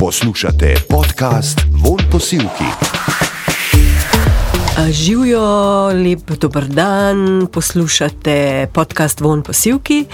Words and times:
Poslušate 0.00 0.74
podcast 0.88 1.60
Von 1.72 1.98
Posilki. 2.12 2.64
Živijo, 4.90 5.44
lep 5.86 6.30
dober 6.30 6.64
dan, 6.64 7.16
poslušate 7.52 8.66
podcast 8.72 9.20
Von 9.20 9.42
Posilki. 9.42 10.04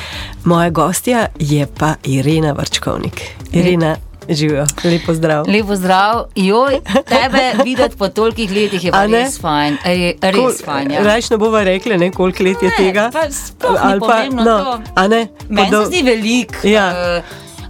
Moja 0.45 0.71
gostja 0.71 1.27
je 1.39 1.67
pa 1.79 1.95
Irena 2.05 2.53
Vrčkovnik. 2.53 3.21
Irena, 3.53 3.97
živijo, 4.29 4.67
lepo 4.85 5.15
zdrav. 5.15 5.45
Lepo 5.49 5.77
zdrav, 5.77 6.25
joj, 6.37 6.81
tebe 7.05 7.65
videti 7.65 7.97
po 7.97 8.09
tolikih 8.09 8.51
letih 8.53 8.85
je 8.85 8.93
pa 8.93 9.07
res 9.07 9.41
fajn. 9.41 9.77
Ej, 9.85 10.17
Res 10.23 10.65
fajn. 10.65 10.91
Ja. 10.91 11.03
Rajš 11.03 11.31
ne 11.31 11.37
bova 11.39 11.63
rekla, 11.63 11.97
ne, 11.97 12.11
koliko 12.11 12.43
let 12.43 12.57
je 12.63 12.69
Ne, 12.69 12.77
tega. 12.79 13.11
pa 13.13 13.31
sploh 13.31 13.85
ni 13.85 14.01
pomembno 14.01 14.45
to. 14.59 14.81
a 14.95 15.09
ne? 15.09 15.29
Meni 15.49 15.69
Podo- 15.69 15.83
se 15.83 15.87
zdi 15.87 16.03
velik. 16.03 16.57
Ja. 16.65 16.91
eh, 17.17 17.23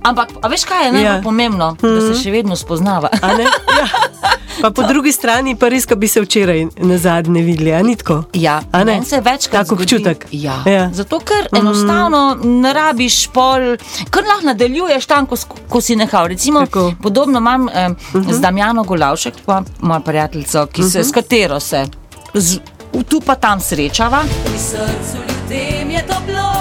ampak, 0.07 0.29
a 0.43 0.49
veš 0.49 0.65
kaj 0.65 0.85
je 0.85 0.93
najbolj 0.93 1.15
Ja. 1.15 1.23
pomembno? 1.23 1.71
Mm 1.73 1.77
-hmm. 1.77 1.95
Da 2.01 2.15
se 2.15 2.23
še 2.23 2.31
vedno 2.31 2.57
spoznava. 2.57 3.09
A 3.23 3.35
ne? 3.35 3.45
Ja. 3.45 3.87
Pa 4.61 4.71
po 4.71 4.83
drugi 4.83 5.13
strani 5.13 5.57
pa 5.57 5.69
res, 5.69 5.85
ko 5.87 5.97
bi 5.97 6.09
se 6.09 6.21
včeraj 6.21 6.67
na 6.77 6.99
zadnje 6.99 7.43
videli, 7.43 7.73
a 7.73 7.83
ni 7.83 7.97
tako? 7.97 8.23
Ja, 8.33 8.63
A 8.73 8.79
ne? 8.79 8.85
meni 8.85 9.05
se 9.05 9.21
večkrat 9.21 9.69
Tak 9.69 9.73
občutek. 9.81 10.27
Ja. 10.33 10.63
Ja. 10.67 10.91
Zato, 10.93 11.19
ker 11.21 11.49
enostavno 11.53 12.39
ne 12.45 12.73
rabiš 12.73 13.29
pol, 13.29 13.77
kar 14.11 14.25
lahko 14.25 14.47
nadaljuješ 14.47 15.07
tam, 15.07 15.27
ko, 15.27 15.37
ko 15.69 15.81
si 15.81 15.97
nehal. 15.97 16.27
Recimo, 16.27 16.61
Tako. 16.61 16.93
podobno 17.03 17.39
imam 17.39 17.69
eh, 17.69 17.89
z 18.31 18.41
Damjano 18.41 18.83
Golavšek, 18.85 19.35
pa 19.47 19.63
moja 19.81 20.01
prijateljica, 20.01 20.67
ki 20.67 20.83
se, 20.83 21.05
s 21.05 21.13
katero 21.13 21.61
se 21.61 21.85
z, 22.35 22.59
tu 23.09 23.21
pa 23.21 23.35
tam 23.35 23.61
srečava. 23.61 24.23
Pri 24.45 24.59
srcu 24.59 25.17
ljudem 25.19 25.91
je 25.91 26.07
toplo. 26.07 26.53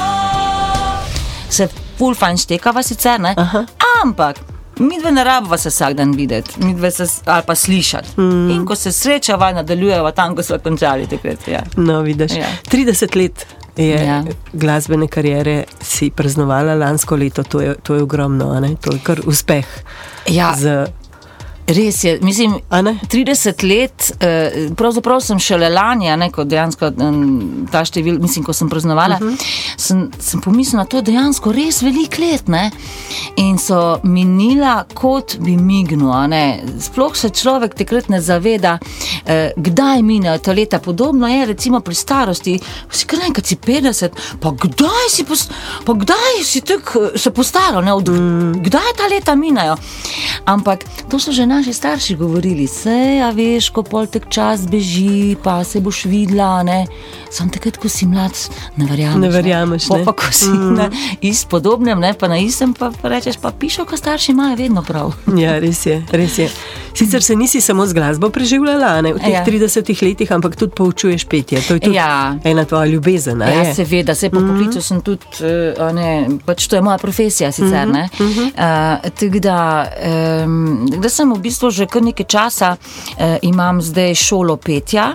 Se 1.50 1.68
ful 1.98 2.16
fajn 2.16 2.38
štekava 2.38 2.84
sicer, 2.84 3.20
ne? 3.22 3.36
ampak. 4.04 4.42
Mi 4.80 4.98
dve 5.00 5.12
ne 5.12 5.24
rabimo 5.24 5.58
se 5.58 5.70
vsak 5.70 5.94
dan 5.96 6.12
videti, 6.12 6.60
mi 6.60 6.74
dve 6.76 6.92
se 6.92 7.06
ali 7.26 7.44
pa 7.48 7.56
slišati. 7.56 8.20
Mm. 8.22 8.50
In 8.52 8.66
ko 8.66 8.76
se 8.76 8.92
srečava, 8.92 9.52
nadaljujeva 9.56 10.12
tam, 10.12 10.36
ko 10.36 10.44
smo 10.44 10.58
končali 10.60 11.08
takrat. 11.08 11.48
Ja. 11.48 11.62
No, 11.78 12.02
vidiš. 12.02 12.32
Ja. 12.36 12.50
30 12.72 13.16
let 13.16 13.46
je 13.78 14.06
ja. 14.06 14.24
Glasbene 14.54 15.08
kariere 15.08 15.64
si 15.82 16.10
praznovala 16.10 16.76
lansko 16.76 17.16
leto, 17.16 17.44
to 17.44 17.62
je, 17.62 17.76
to 17.84 17.96
je 17.96 18.04
ogromno, 18.04 18.76
to 18.82 18.94
je 18.94 19.00
kar 19.04 19.22
uspeh. 19.26 19.66
Ja. 20.28 20.54
Z, 20.58 20.86
Res 21.68 22.04
je, 22.04 22.20
mislim, 22.22 22.60
A 22.70 22.82
ne? 22.82 23.00
30 23.10 23.64
let, 23.64 24.12
eh, 24.20 24.70
pravzaprav 24.78 25.22
sem 25.22 25.40
šele 25.40 25.70
lani, 25.70 26.18
ne 26.18 26.30
kot 26.32 26.48
dejansko 26.48 26.92
ta 27.72 27.82
števil, 27.86 28.20
mislim, 28.22 28.46
ko 28.46 28.54
sem 28.54 28.70
praznovala, 28.70 29.16
uh 29.16 29.22
Mhm. 29.22 29.34
-huh. 29.34 29.46
sem, 29.78 30.12
sem 30.20 30.42
pomislila, 30.42 30.84
da 30.84 30.98
je 30.98 31.04
to 31.04 31.12
dejansko 31.12 31.52
res 31.52 31.82
velik 31.82 32.18
let. 32.18 32.48
Ne? 32.48 32.72
In 33.36 33.58
so 33.58 34.00
minila, 34.04 34.84
kot 34.94 35.38
bi 35.40 35.58
mignil. 35.58 36.12
a 36.12 36.28
ne. 36.28 36.64
Sploh 36.80 37.16
se 37.16 37.30
človek 37.30 37.74
takrat 37.74 38.10
ne 38.10 38.22
zaveda, 38.22 38.78
eh, 39.26 39.52
kdaj 39.58 40.02
minejo 40.02 40.38
ta 40.38 40.52
leta. 40.54 40.80
Podobno 40.80 41.28
je 41.28 41.46
recimo 41.46 41.80
pri 41.80 41.96
starosti, 41.96 42.60
si 42.92 43.06
kar 43.06 43.20
enkrat 43.28 43.46
si 43.46 43.56
50, 43.56 44.10
pa 44.40 44.52
kdaj 44.52 45.10
si, 45.10 45.24
pos, 45.24 45.50
pa 45.86 45.94
kdaj 45.94 46.44
si 46.44 46.62
tako 46.62 47.00
eh, 47.16 47.18
se 47.18 47.32
postaral, 47.32 47.84
ne, 47.84 47.94
od, 47.94 48.10
mm. 48.10 48.64
kdaj 48.64 48.92
ta 48.98 49.08
leta 49.10 49.36
minajo. 49.36 49.76
Ampak 50.46 50.80
to 51.10 51.20
so 51.20 51.32
že 51.32 51.46
naši 51.56 51.74
starši 51.74 52.16
govorili, 52.16 52.68
se, 52.68 53.20
a 53.24 53.30
veš, 53.32 53.70
ko 53.70 53.84
pol 53.84 54.08
tek 54.12 54.28
čas 54.30 54.68
beži, 54.68 55.36
pa 55.44 55.64
se 55.64 55.80
boš 55.80 56.06
videla, 56.06 56.64
ne. 56.64 56.86
Sam 57.32 57.50
takrat, 57.50 57.78
ko 57.78 57.90
si 57.90 58.06
mlad, 58.06 58.32
ne 58.78 58.86
verjameš. 58.86 59.22
Ne 59.22 59.30
verjameš, 59.30 59.88
Po 59.88 59.98
ne. 59.98 60.06
Pa 60.06 60.14
ko 60.14 60.32
si 60.32 60.50
mm. 60.50 60.74
na 60.76 60.90
ispodobnem, 61.22 62.00
ne, 62.00 62.14
pa 62.14 62.28
na 62.28 62.38
istem, 62.38 62.74
pa, 62.74 62.92
pa 63.02 63.10
rečeš, 63.10 63.40
pa 63.42 63.52
pišo, 63.52 63.86
ko 63.86 63.98
starši 63.98 64.32
imajo 64.32 64.56
vedno 64.56 64.84
prav. 64.84 65.14
ja, 65.44 65.60
res 65.60 65.86
je, 65.86 66.02
res 66.12 66.38
je. 66.38 66.50
Sicer 66.96 67.24
se 67.24 67.36
nisi 67.36 67.62
samo 67.62 67.86
z 67.86 67.94
glasbo 67.94 68.30
preživljala 68.30 69.02
ne, 69.02 69.14
v 69.14 69.20
teh 69.20 69.34
ja. 69.34 69.44
Ja. 69.44 69.46
30 69.46 70.04
letih, 70.04 70.32
ampak 70.32 70.56
tudi 70.56 70.72
poučuješ 70.76 71.26
petje. 71.28 71.60
To 71.68 71.74
je 71.74 71.80
tudi 71.80 71.96
Ja. 71.96 72.36
ena 72.44 72.64
tvoja 72.66 72.86
ljubezen. 72.86 73.42
Ja, 73.42 73.48
je? 73.48 73.74
seveda, 73.76 74.16
se 74.16 74.30
po 74.30 74.40
poklicu 74.40 74.82
sem 74.82 75.02
tudi, 75.02 75.26
a 75.80 75.92
ne, 75.92 76.28
pač 76.46 76.68
to 76.68 76.76
je 76.76 76.82
moja 76.82 76.98
profesija 76.98 77.52
sicer. 77.52 77.88
Ne, 77.88 78.08
uh, 78.20 79.12
tako 79.20 79.40
da, 79.40 79.88
um, 80.46 80.88
da 81.02 81.10
sem 81.10 81.34
v 81.34 81.40
bistvu 81.46 81.72
že 81.72 81.88
kar 81.88 82.04
nekaj 82.06 82.26
časa, 82.26 82.76
uh, 82.76 83.38
imam 83.46 83.82
zdaj 83.82 84.16
šolo 84.16 84.58
petja. 84.58 85.14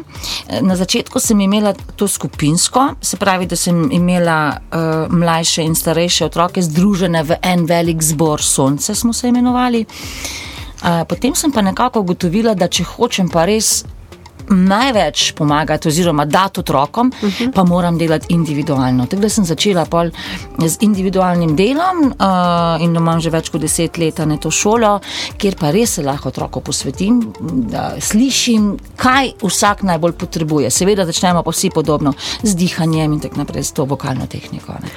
Eh, 0.48 0.62
Na 0.62 0.76
začetku 0.76 1.20
sem 1.20 1.40
imela 1.40 1.74
to 1.96 2.08
skupinsko, 2.08 2.94
se 3.00 3.16
pravi, 3.16 3.46
da 3.46 3.56
sem 3.56 3.88
imela 3.92 4.56
uh, 4.56 5.10
mlajše 5.10 5.62
in 5.66 5.74
starejše 5.74 6.24
otroke 6.24 6.62
združene 6.62 7.22
v 7.22 7.38
en 7.42 7.66
velik 7.66 8.02
zbor 8.02 8.42
Sonce, 8.42 8.94
smo 8.94 9.12
se 9.12 9.28
imenovali. 9.28 9.84
Uh, 10.82 11.02
potem 11.08 11.34
sem 11.34 11.52
pa 11.52 11.62
nekako 11.62 12.00
ugotovila, 12.00 12.54
da 12.54 12.68
če 12.68 12.84
hočem 12.84 13.28
pa 13.28 13.44
res 13.44 13.84
največ 14.50 15.32
pomagati, 15.32 15.88
oziroma 15.88 16.24
dati 16.24 16.60
otrokom, 16.60 17.12
uh 17.22 17.28
-huh. 17.28 17.52
pa 17.54 17.64
moram 17.64 17.98
delati 17.98 18.26
individualno. 18.34 19.06
Tako 19.06 19.22
da 19.22 19.28
sem 19.28 19.44
začela 19.44 19.84
pol 19.84 20.10
z 20.58 20.76
individualnim 20.80 21.56
delom 21.56 21.98
uh, 22.04 22.82
in 22.82 22.96
imam 22.96 23.20
že 23.20 23.30
več 23.30 23.48
kot 23.48 23.60
deset 23.60 23.98
let 23.98 24.18
na 24.18 24.36
to 24.36 24.50
šolo, 24.50 25.00
kjer 25.36 25.56
pa 25.56 25.70
res 25.70 25.94
se 25.94 26.02
lahko 26.02 26.28
otroku 26.28 26.60
posvetim, 26.60 27.32
da 27.70 27.94
slišim, 28.00 28.78
kaj 28.96 29.32
vsak 29.42 29.82
najbolj 29.82 30.12
potrebuje. 30.12 30.70
Seveda 30.70 31.06
začnemo 31.06 31.42
pa 31.42 31.50
vsi 31.50 31.70
podobno 31.70 32.12
z 32.42 32.54
dihanjem 32.54 33.12
in 33.12 33.20
tako 33.20 33.36
naprej, 33.36 33.64
s 33.64 33.72
to 33.72 33.84
vokalno 33.84 34.26
tehniko. 34.26 34.72
Ne. 34.72 34.88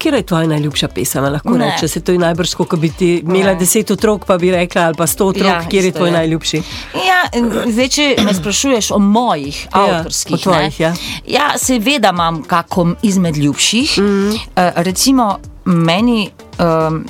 Kje 0.00 0.12
je 0.12 0.22
tvoja 0.22 0.46
najljubša 0.46 0.88
pesem? 0.88 1.24
Lahko 1.24 1.50
Ne. 1.50 1.66
rečeš, 1.66 1.90
se 1.90 2.00
to 2.00 2.12
je 2.12 2.18
najbrž, 2.18 2.54
kot 2.54 2.74
bi 2.74 2.88
ti 2.90 3.14
imela 3.16 3.52
Ne. 3.52 3.54
deset 3.54 3.90
otrok, 3.90 4.24
pa 4.24 4.38
bi 4.38 4.50
rekla, 4.50 4.82
ali 4.82 4.94
pa 4.94 5.06
sto 5.06 5.26
otrok, 5.26 5.46
Ja, 5.46 5.68
kje 5.68 5.82
je 5.82 5.92
tvoj 5.92 6.08
je. 6.08 6.12
najljubši. 6.12 6.62
Ja, 6.96 7.20
zdaj, 7.66 7.88
če 7.88 8.16
me 8.24 8.34
sprašuješ 8.34 8.90
o 8.90 8.98
mojih 8.98 9.58
Ja, 9.66 9.80
avtorskih, 9.82 10.34
o 10.34 10.38
tvojih, 10.38 10.80
ne, 10.80 10.86
ja. 10.86 10.94
ja, 11.26 11.58
seveda 11.58 12.08
imam 12.08 12.42
kako 12.42 12.88
izmed 13.02 13.36
ljubših. 13.36 13.98
Mm. 13.98 14.28
Uh, 14.28 14.36
recimo, 14.76 15.38
meni, 15.64 16.30
um, 16.58 17.04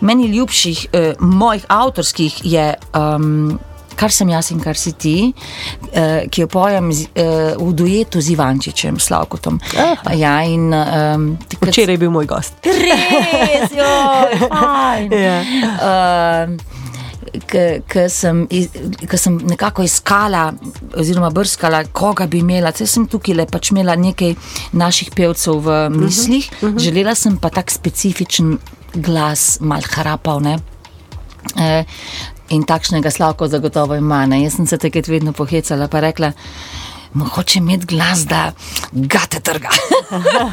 meni 0.00 0.26
ljubših 0.28 0.86
uh, 0.86 1.00
mojih 1.20 1.64
avtorskih 1.68 2.40
je. 2.44 2.74
Um, 2.94 3.58
Kar 3.96 4.12
sem 4.12 4.28
jaz 4.28 4.50
in 4.52 4.60
kar 4.60 4.76
si 4.76 4.92
ti, 4.92 5.14
uh, 5.32 6.26
ki 6.30 6.44
jo 6.44 6.48
pojem 6.52 6.92
z, 6.92 7.08
uh, 7.16 7.56
v 7.56 7.72
duetu 7.72 8.20
z 8.20 8.34
Ivančičem, 8.36 8.98
Slavkotom. 9.00 9.60
Aha. 9.76 10.12
Ja, 10.14 10.42
in 10.44 10.68
um, 10.68 11.38
takrat- 11.48 11.72
Včeraj 11.72 11.94
je 11.94 11.98
bil 12.04 12.10
moj 12.12 12.26
gost. 12.26 12.52
Res, 12.64 13.72
joj, 13.72 14.48
fajn. 14.48 15.12
Ja. 15.26 15.38
Uh, 15.80 16.74
Ker 17.46 18.06
sem, 18.08 18.46
ke 18.48 19.18
sem 19.20 19.34
nekako 19.50 19.84
iskala, 19.84 20.54
oziroma 20.96 21.28
brskala, 21.34 21.82
koga 21.92 22.24
bi 22.30 22.38
imela. 22.40 22.70
Saj 22.72 22.88
sem 22.88 23.06
tukaj 23.10 23.34
le 23.36 23.44
pač 23.50 23.72
imela 23.74 23.96
nekaj 23.98 24.32
naših 24.72 25.10
pevcev 25.12 25.58
v 25.66 25.76
mislih, 25.92 26.48
uh 26.62 26.70
-huh. 26.70 26.78
želela 26.80 27.14
sem 27.14 27.36
pa 27.36 27.50
tak 27.50 27.70
specifičen 27.70 28.58
glas, 28.94 29.58
mal 29.60 29.82
harapal. 29.90 30.40
Ne? 30.40 30.56
E, 31.60 31.84
in 32.48 32.64
takšnega 32.66 33.10
slavko 33.10 33.48
zagotovo 33.48 33.94
ima. 33.94 34.26
Ne? 34.26 34.42
Jaz 34.42 34.56
sem 34.56 34.66
se 34.66 34.78
takrat 34.78 35.08
vedno 35.08 35.32
pohecala, 35.32 35.88
pa 35.88 36.00
rekla. 36.00 36.32
Hoče 37.16 37.58
imeti 37.58 37.86
glas, 37.86 38.26
da 38.28 38.50
ga 38.92 39.20
te 39.30 39.40
trga. 39.40 39.70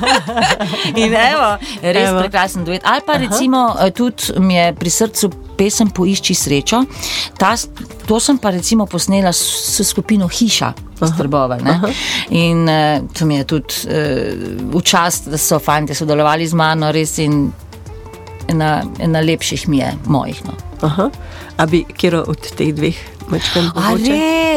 In 1.03 1.11
evo, 1.11 1.57
res 1.81 2.09
Evo. 2.09 2.21
prekrasen 2.21 2.63
duet. 2.63 2.81
Ali 2.85 3.01
pa 3.05 3.17
recimo 3.19 3.75
eh, 3.79 3.91
tudi 3.91 4.39
mi 4.39 4.55
je 4.55 4.69
pri 4.73 4.89
srcu 4.89 5.29
pesem 5.57 5.89
Poišči 5.89 6.33
srečo. 6.33 6.79
Ta, 7.37 7.51
to 8.07 8.19
sem 8.19 8.37
pa 8.37 8.53
recimo 8.55 8.85
posnela 8.85 9.33
s, 9.33 9.43
s 9.75 9.89
skupino 9.89 10.27
Hiša. 10.27 10.73
Strbovel, 11.03 11.59
in 12.29 12.63
uh, 12.69 13.03
to 13.11 13.25
mi 13.25 13.35
je 13.35 13.43
tudi 13.43 13.73
uh, 13.91 14.71
v 14.71 14.81
čast, 14.87 15.27
da 15.27 15.37
so 15.37 15.59
fanti 15.59 15.91
sodelovali 15.91 16.47
z 16.47 16.55
mano, 16.55 16.93
res 16.95 17.17
in 17.19 17.49
ena, 18.47 18.83
ena 18.99 19.19
lepših 19.19 19.67
mi 19.67 19.81
je, 19.81 19.91
mojih. 20.07 20.39
No. 20.47 20.55
Aha. 20.81 21.09
A 21.58 21.66
bi 21.66 21.84
kjer 21.88 22.16
od 22.17 22.40
teh 22.58 22.73
dveh 22.73 22.97
mačkam 23.29 23.72
A 23.76 23.94
res? 23.94 24.09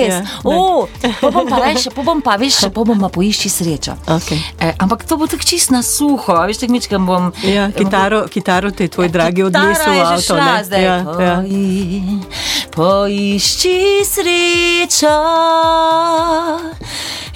Ja, 0.08 0.20
O, 0.44 0.88
pa 1.20 1.30
bom 1.30 1.48
pa 1.48 1.56
reče, 1.62 1.90
pa 1.90 2.02
bom 2.02 2.20
pa, 2.20 2.36
veš, 2.36 2.68
pa 2.68 2.82
bom 2.82 2.98
pa 2.98 3.08
poišči 3.08 3.48
srečo. 3.48 3.94
Okej. 4.06 4.40
E, 4.58 4.72
ampak 4.76 5.04
to 5.04 5.16
bo 5.16 5.24
tako 5.24 5.40
čist 5.42 5.70
na 5.70 5.80
suho, 5.80 6.32
a 6.34 6.44
veš, 6.44 6.58
tako 6.58 6.72
mičkam 6.72 7.06
bom. 7.06 7.32
ja, 7.42 7.70
kitaro, 7.70 8.26
kitaro 8.28 8.70
te 8.70 8.84
je 8.84 8.88
tvoj 8.90 9.08
dragi 9.08 9.42
odnesel 9.42 9.92
v 9.94 10.00
avto. 10.02 10.22
šla 10.22 10.64
zdaj. 10.64 10.82
Ja, 10.82 10.96
ja. 11.16 11.36
Poi- 11.40 12.20
Poišči 12.70 14.04
srečo 14.04 15.16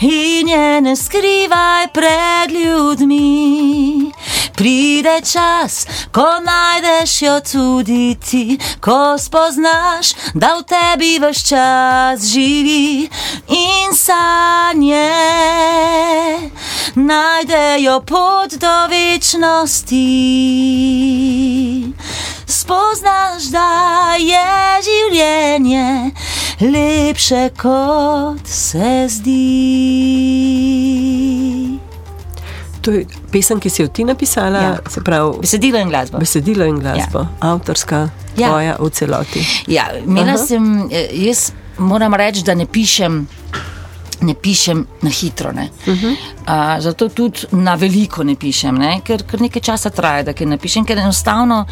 in 0.01 0.49
je 0.49 0.81
ne 0.81 0.97
skrivaj 0.97 1.89
pred 1.93 2.51
ljudmi. 2.51 4.13
Pride 4.61 5.25
čas, 5.25 5.87
ko 6.13 6.27
najdeš 6.45 7.23
jo 7.23 7.41
tudi 7.41 8.13
ti, 8.21 8.59
ko 8.81 9.17
spoznaš, 9.17 10.13
da 10.35 10.61
v 10.61 10.63
tebi 10.69 11.17
vse 11.17 11.49
čas 11.49 12.29
živi 12.29 13.09
in 13.49 13.95
sanje 13.97 15.09
najdejo 16.95 18.01
pot 18.05 18.53
do 18.61 18.77
večnosti. 18.93 20.05
Spoznaš, 22.47 23.49
da 23.49 24.15
je 24.19 24.61
lepše 26.61 27.51
kot 27.57 28.47
se 28.47 29.09
zdi. 29.09 30.61
To 32.81 32.91
je 32.91 33.03
pesem, 33.31 33.61
ki 33.61 33.71
si 33.71 33.83
jo 33.83 33.89
ti 33.89 34.05
napisala, 34.05 34.59
Ja. 34.59 34.77
se 34.89 35.01
pravi 35.01 35.39
Besedilo 35.41 35.79
in 35.79 35.89
glasba. 35.89 36.19
besedilo 36.19 36.65
in 36.65 36.79
glasbo, 36.79 37.19
ja. 37.19 37.29
avtorska, 37.41 38.09
Ja. 38.37 38.49
tvoja 38.49 38.77
v 38.81 38.91
celoti. 38.91 39.47
Ja, 39.67 39.85
imela 39.99 40.29
Aha. 40.31 40.47
sem, 40.47 40.89
eh, 40.91 41.09
jaz 41.13 41.53
moram 41.79 42.15
reči, 42.15 42.43
da 42.43 42.55
ne 42.55 42.67
pišem. 42.67 43.27
Ne 44.23 44.35
pišem 44.35 44.87
na 45.03 45.11
hitro, 45.11 45.53
ne. 45.53 45.69
uh 45.87 45.95
-huh. 45.95 46.17
uh, 46.47 46.83
zato 46.83 47.09
tudi 47.09 47.39
na 47.53 47.75
veliko 47.75 48.23
ne 48.25 48.35
pišem, 48.35 48.75
ne? 48.75 49.01
Ker, 49.05 49.23
ker 49.23 49.41
nekaj 49.41 49.63
časa 49.63 49.91
traja, 49.91 50.23
da 50.23 50.33
kaj 50.33 50.47
napišem, 50.47 50.85
ker 50.85 50.99
enostavno 50.99 51.67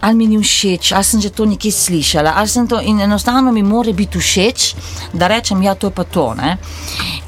ali 0.00 0.14
mi 0.14 0.26
ni 0.26 0.38
všeč, 0.42 0.92
ali 0.92 1.04
sem 1.04 1.20
že 1.20 1.30
to 1.30 1.44
nekje 1.44 1.72
slišala, 1.72 2.36
ali 2.36 2.48
sem 2.48 2.68
to 2.68 2.80
in 2.80 3.00
enostavno 3.00 3.52
mi 3.52 3.62
mora 3.62 3.92
biti 3.92 4.18
všeč, 4.18 4.74
da 5.12 5.26
rečem, 5.26 5.62
ja, 5.62 5.74
to 5.74 5.86
je 5.86 5.94
pa 5.94 6.04
to. 6.04 6.34
Ne? 6.34 6.58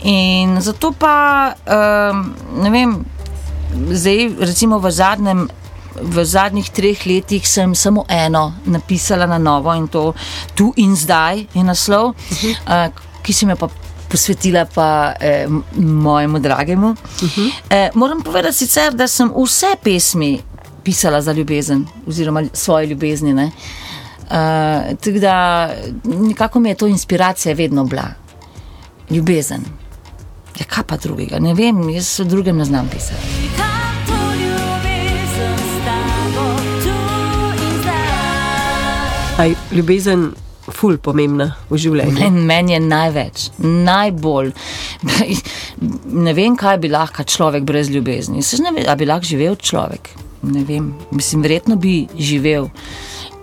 In 0.02 0.60
zato 0.60 0.92
pa, 0.92 1.54
um, 1.66 2.34
ne 2.62 2.70
vem, 2.70 3.04
zdaj 3.92 4.36
recimo 4.40 4.78
v 4.78 4.90
zadnjem. 4.90 5.48
V 5.98 6.22
zadnjih 6.22 6.68
treh 6.70 7.00
letih 7.10 7.42
sem 7.42 7.74
samo 7.74 8.04
eno 8.06 8.54
napisala 8.70 9.26
na 9.26 9.38
novo 9.38 9.74
in 9.74 9.88
to 9.90 10.14
tu 10.54 10.70
in 10.76 10.94
zdaj 10.94 11.42
je 11.50 11.62
naslov, 11.64 12.14
uh 12.14 12.14
-huh. 12.14 12.54
uh, 12.86 12.94
ki 13.22 13.32
sem 13.32 13.50
jo 13.50 13.56
pa 13.56 13.66
posvetila 14.08 14.64
pa 14.64 15.14
eh, 15.20 15.46
mojemu 15.76 16.38
dragemu. 16.38 16.90
Uh 16.90 16.96
-huh. 17.28 17.52
eh, 17.70 17.90
moram 17.94 18.22
povedati 18.22 18.56
sicer, 18.56 18.94
da 18.94 19.08
sem 19.08 19.32
vse 19.36 19.76
pesmi 19.82 20.42
pisala 20.88 21.20
za 21.22 21.32
ljubezen 21.32 21.86
oziroma 22.06 22.44
svoje 22.52 22.86
ljubezni. 22.86 23.34
ne. 23.34 23.44
Uh, 23.44 24.30
tako 25.04 25.18
da 25.18 25.68
nekako 26.04 26.60
mi 26.60 26.68
je 26.68 26.74
to 26.74 26.86
inspiracija 26.86 27.54
vedno 27.54 27.84
bila. 27.84 28.08
Ljubezen. 29.10 29.60
Ja, 30.58 30.64
kaj 30.64 30.84
pa 30.84 30.96
drugega? 30.96 31.38
Ne 31.38 31.54
vem, 31.54 31.90
jaz 31.90 32.20
v 32.20 32.24
drugem 32.24 32.56
ne 32.56 32.64
znam 32.64 32.88
pisati. 32.88 33.20
Aj 39.38 39.54
ljubezen, 39.72 40.30
ful 40.72 40.96
pomembna 40.98 41.50
v 41.68 41.76
življenju. 41.76 42.16
Men, 42.16 42.40
meni 42.46 42.72
je 42.72 42.80
največ, 42.80 43.50
najbolj. 43.58 44.54
Ne 46.26 46.32
vem, 46.34 46.56
kaj 46.58 46.80
bi 46.82 46.88
lahko 46.90 47.22
človek 47.22 47.62
brez 47.62 47.92
ljubezni. 47.92 48.42
Saj 48.42 48.64
Ne 48.64 48.72
vem, 48.72 48.88
ali 48.88 49.04
bi 49.04 49.06
lahko 49.12 49.28
živel 49.28 49.60
človek. 49.60 50.10
Ne 50.42 50.64
vem, 50.64 50.94
mislim, 51.10 51.42
verjetno 51.42 51.76
bi 51.76 52.06
živel, 52.18 52.68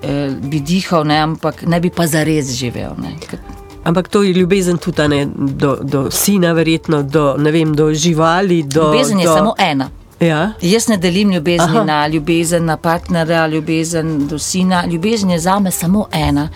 eh, 0.01 0.31
bi 0.41 0.59
dihal, 0.59 1.03
ne, 1.07 1.19
ampak 1.19 1.65
ne 1.67 1.79
bi 1.79 1.89
pa 1.89 2.07
zares 2.07 2.53
živel. 2.55 2.95
Ne. 3.01 3.17
Ker 3.19 3.39
Ampak 3.85 4.07
to 4.07 4.23
je 4.23 4.33
ljubezen 4.33 4.77
tudi 4.77 5.07
ne, 5.07 5.25
do, 5.35 5.77
do 5.81 6.11
sina, 6.11 6.53
verjetno, 6.53 7.03
do, 7.03 7.35
vem, 7.37 7.75
do 7.75 7.93
živali. 7.93 8.63
Do, 8.63 8.81
Ljubezen 8.81 9.19
je 9.19 9.25
do... 9.25 9.33
samo 9.33 9.53
ena. 9.57 9.89
Ja, 10.19 10.51
Jaz 10.61 10.87
ne 10.87 10.97
delim 10.97 11.31
ljubezni 11.31 11.77
Aha. 11.77 11.83
Na 11.83 12.07
ljubezen, 12.07 12.65
na 12.65 12.77
partnerja, 12.77 13.47
ljubezen 13.47 14.27
do 14.27 14.39
sina. 14.39 14.85
Ljubezen 14.85 15.29
je 15.29 15.39
za 15.39 15.59
me 15.59 15.71
samo 15.71 16.07
ena. 16.11 16.49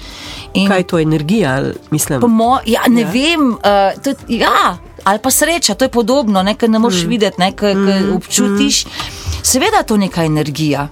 In 0.53 0.67
kaj 0.67 0.79
je 0.79 0.83
to 0.83 0.99
energija, 0.99 1.63
mislim? 1.91 2.21
mo, 2.27 2.59
ja, 2.65 2.81
ne 2.87 3.01
Ja. 3.01 3.11
vem, 3.11 3.51
uh, 3.51 4.03
tudi, 4.03 4.39
ja, 4.39 4.77
ali 5.03 5.19
pa 5.19 5.31
sreča, 5.31 5.73
to 5.73 5.85
je 5.85 5.89
podobno, 5.89 6.43
nekaj 6.43 6.69
ne 6.69 6.79
moreš 6.79 7.03
mm. 7.03 7.09
videti, 7.09 7.39
nekaj 7.39 7.75
mm. 7.75 8.13
občutiš. 8.15 8.85
Seveda 9.43 9.77
je 9.77 9.85
to 9.85 9.97
neka 9.97 10.23
energija, 10.23 10.87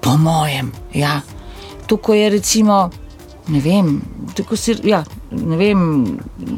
po 0.00 0.16
mojem. 0.16 0.72
Ja. 0.94 1.20
Tukaj 1.86 2.18
je 2.18 2.30
recimo. 2.30 2.90
Ne 3.48 3.60
vem, 3.60 4.02
si, 4.56 4.74
ja, 4.84 5.04
ne 5.30 5.56
vem, 5.56 5.82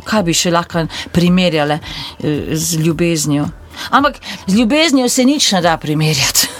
kaj 0.04 0.22
bi 0.24 0.32
še 0.32 0.50
lahko 0.50 0.86
primerjali 1.12 1.76
eh, 1.76 2.54
z 2.56 2.80
ljubeznijo. 2.80 3.44
Ampak 3.90 4.16
z 4.46 4.54
ljubeznijo 4.56 5.08
se 5.08 5.24
nič 5.24 5.52
ne 5.52 5.60
da 5.62 5.76
primerjati. 5.76 6.48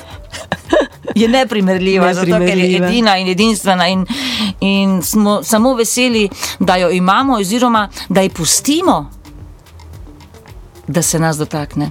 Je 1.15 1.29
neprimerljiva, 1.29 2.13
zato 2.15 2.27
ker 2.27 2.33
je 2.33 2.47
Neprimerljiva. 2.47 2.87
edina 2.87 3.17
in 3.19 3.29
edinstvena, 3.29 3.89
in, 3.89 4.05
in 4.61 5.03
smo 5.03 5.41
samo 5.43 5.75
veseli, 5.75 6.29
da 6.59 6.77
jo 6.77 6.91
imamo, 6.91 7.39
oziroma 7.41 7.89
da 8.09 8.21
ji 8.21 8.29
pustimo, 8.29 9.11
da 10.87 11.03
se 11.03 11.19
nas 11.19 11.37
dotakne. 11.37 11.91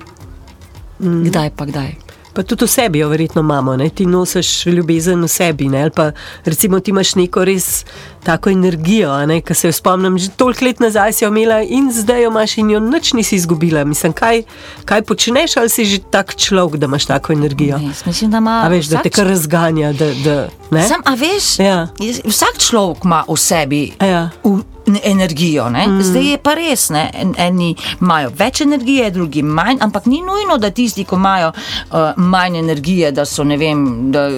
Mm. 0.99 1.23
Kdaj 1.25 1.49
pa 1.49 1.65
kdaj? 1.65 2.06
Pa 2.37 2.43
tudi 2.45 2.65
v 2.65 2.69
sebi 2.69 2.99
jo 2.99 3.07
verjetno 3.09 3.41
imamo, 3.41 3.75
ne? 3.75 3.89
ti 3.89 4.05
nosiš 4.05 4.65
ljubezen 4.65 5.23
v 5.25 5.27
sebi. 5.27 5.69
Ne? 5.73 5.81
Ali 5.81 5.91
pa 5.91 6.11
recimo 6.45 6.79
ti 6.79 6.91
imaš 6.93 7.15
neko 7.17 7.45
res 7.45 7.85
tako 8.23 8.49
energijo, 8.49 9.11
ki 9.45 9.53
se 9.53 9.67
jo 9.67 9.71
spomnim, 9.71 10.17
že 10.17 10.29
toliko 10.29 10.65
let 10.65 10.79
nazaj 10.79 11.13
si 11.13 11.23
jo 11.23 11.29
imela 11.29 11.61
in 11.61 11.91
zdaj 11.93 12.23
jo 12.23 12.29
imaš 12.29 12.57
in 12.57 12.69
jo 12.69 12.79
nič 12.79 13.13
nisi 13.13 13.35
izgubila. 13.35 13.83
Mislim, 13.83 14.13
kaj, 14.13 14.43
kaj 14.85 15.01
počneš, 15.01 15.57
ali 15.57 15.69
si 15.69 15.85
že 15.85 15.99
tak 16.11 16.35
človek, 16.35 16.77
da 16.77 16.85
imaš 16.85 17.05
tako 17.05 17.33
energijo. 17.33 17.77
Ne, 17.77 17.91
mislim, 18.05 18.31
da 18.31 18.37
ima 18.37 18.61
A 18.65 18.67
veš, 18.67 18.85
da 18.85 19.01
te 19.01 19.09
kar 19.09 19.27
razganja. 19.27 19.93
Da, 19.93 20.13
da, 20.23 20.47
ne? 20.71 20.83
Sam, 20.87 21.01
a 21.05 21.13
veš, 21.13 21.59
Ja. 21.59 21.87
vsak 22.25 22.57
človek 22.57 23.03
ima 23.03 23.23
v 23.27 23.37
sebi 23.37 23.93
Ja. 24.01 24.29
v, 24.43 24.61
energijo. 25.03 25.69
Mm. 25.69 26.01
Zdaj 26.01 26.31
je 26.31 26.37
pa 26.37 26.53
res, 26.53 26.89
ne? 26.89 27.11
En- 27.13 27.35
eni 27.37 27.75
imajo 28.01 28.31
več 28.37 28.61
energije, 28.61 29.11
drugi 29.11 29.41
manj, 29.43 29.77
ampak 29.81 30.05
ni 30.05 30.21
nujno, 30.21 30.57
da 30.57 30.69
tisti, 30.69 31.03
ki 31.03 31.15
imajo 31.15 31.51
uh, 31.51 31.97
manj 32.15 32.57
energije, 32.59 33.11
da 33.11 33.25
so 33.25 33.43
ne 33.43 33.57
vem, 33.57 34.11
da 34.11 34.29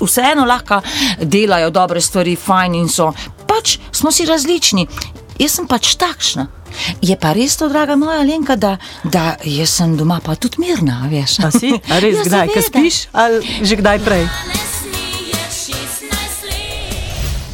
vseeno 0.00 0.44
lahko 0.46 0.80
delajo 1.22 1.70
dobre 1.70 2.00
stvari, 2.00 2.36
fajn 2.36 2.74
in 2.74 2.88
so. 2.96 3.12
Pač 3.46 3.78
smo 3.92 4.12
si 4.14 4.26
različni. 4.28 4.88
Jaz 5.38 5.58
sem 5.58 5.68
pač 5.68 5.94
takšna. 6.00 6.48
Je 7.04 7.16
pa 7.16 7.32
res 7.36 7.56
to, 7.56 7.68
draga 7.72 7.96
moja 7.96 8.20
Lenka, 8.24 8.56
da, 8.56 8.76
da 9.04 9.36
jaz 9.44 9.76
sem 9.78 9.96
doma 9.96 10.20
pa 10.24 10.36
tudi 10.36 10.60
mirna, 10.60 11.06
veš. 11.12 11.38
A 11.44 11.50
si? 11.52 11.72
A 11.92 12.00
res, 12.00 12.20
Ja, 12.20 12.24
kdaj, 12.28 12.48
seveda. 12.52 12.66
spiš, 12.68 12.96
ali 13.12 13.36
že 13.64 13.74
kdaj 13.80 13.98
prej? 14.04 14.24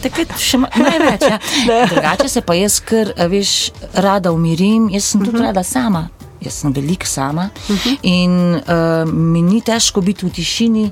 Takrat 0.02 0.34
še 0.38 0.58
največ. 0.58 1.22
Ja. 1.30 1.38
Drugače 1.92 2.28
se 2.30 2.42
pa 2.42 2.56
jaz, 2.58 2.80
ker 2.82 3.14
veš, 3.30 3.70
rada 3.94 4.32
umirim, 4.34 4.90
jaz 4.90 5.12
sem 5.12 5.22
tudi 5.22 5.38
uh 5.38 5.42
-huh. 5.42 5.46
rada 5.50 5.62
sama. 5.62 6.08
Jaz 6.42 6.58
sem 6.58 6.72
veliko 6.74 7.06
sama 7.06 7.50
uh 7.68 7.76
-huh. 7.76 7.98
in 8.02 8.58
uh, 8.58 9.06
mi 9.06 9.42
ni 9.42 9.60
težko 9.60 10.00
biti 10.00 10.26
v 10.26 10.30
tišini, 10.30 10.90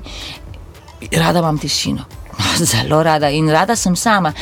rada 1.11 1.39
imam 1.39 1.57
tišino. 1.57 2.20
Zelo 2.71 3.03
rada 3.03 3.29
in 3.29 3.49
rada 3.49 3.75
sem 3.75 3.95
sama. 3.95 4.33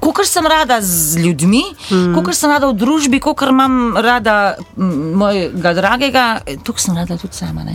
Kot 0.00 0.26
sem 0.26 0.46
rada 0.48 0.80
z 0.82 1.20
ljudmi, 1.20 1.62
mm. 1.90 2.14
kot 2.16 2.34
sem 2.34 2.50
rada 2.50 2.70
v 2.70 2.76
družbi, 2.80 3.20
kot 3.22 3.44
imam 3.46 3.96
rada 4.00 4.56
mojega 4.76 5.74
dragega, 5.76 6.24
tukaj 6.64 6.86
sem 6.86 6.96
rada 6.96 7.18
tudi 7.20 7.36
sama. 7.36 7.66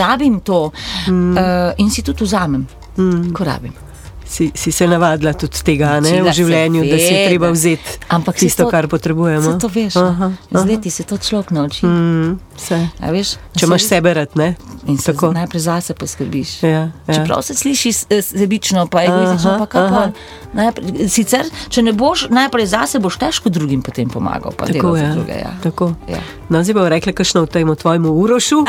Rabim 0.00 0.40
to 0.40 0.70
mm. 0.72 1.36
uh, 1.36 1.76
in 1.78 1.90
si 1.90 2.02
tudi 2.02 2.24
vzamem, 2.24 2.66
mm. 2.96 3.28
ko 3.36 3.44
rabim. 3.46 3.87
Si, 4.28 4.52
si 4.52 4.68
se 4.68 4.84
navadila 4.84 5.32
tudi 5.32 5.56
tega 5.64 6.00
ne, 6.00 6.20
v 6.20 6.28
življenju, 6.30 6.82
da 6.84 6.96
si 6.96 7.08
je 7.08 7.20
treba 7.26 7.48
vzeti 7.48 7.96
Ampak 8.08 8.36
tisto, 8.36 8.64
to- 8.64 8.70
kar 8.70 8.84
potrebujemo. 8.84 9.56
To 9.56 9.68
veš, 9.68 9.96
Aha, 9.96 10.28
z 10.52 10.64
leti 10.66 10.90
se 10.90 11.02
to 11.02 11.16
človek 11.16 11.48
nauči. 11.50 11.86
Mm. 11.86 12.36
A 13.00 13.08
Veš, 13.08 13.38
Če 13.56 13.64
imaš 13.64 13.82
sebe 13.84 14.12
rad, 14.12 14.36
ne? 14.36 14.52
in 14.84 14.98
se 14.98 15.12
Tako. 15.12 15.32
najprej 15.32 15.60
zase 15.62 15.94
poskrbiš. 15.94 16.62
Ja, 16.62 16.68
ja. 16.68 17.14
Čeprav 17.14 17.40
se 17.40 17.54
sliši 17.54 17.88
eh, 18.10 18.20
sebično, 18.20 18.86
pa 18.86 19.02
egoistično, 19.02 19.50
Aha, 19.50 19.58
pa 19.58 19.66
kaj 19.66 19.82
aha. 19.82 19.96
pol. 19.96 20.08
Najprej- 20.54 21.08
Sicer, 21.08 21.44
če 21.68 21.82
ne 21.82 21.92
boš 21.92 22.28
najprej 22.28 22.66
zase, 22.66 22.98
boš 22.98 23.16
težko 23.16 23.48
drugim 23.48 23.80
potem 23.80 24.08
pomagal. 24.08 24.52
Pa 24.52 24.66
Tako 24.66 24.92
je. 24.94 25.08
druge, 25.10 25.32
ja. 25.34 25.52
Tako. 25.62 25.94
Ja. 26.06 26.20
No, 26.48 26.60
zdaj 26.60 26.74
bom 26.74 26.86
rekla, 26.86 27.12
kakšno 27.12 27.42
v 27.42 27.48
tem 27.48 27.68
tvojemu 27.70 28.08
urošu, 28.10 28.64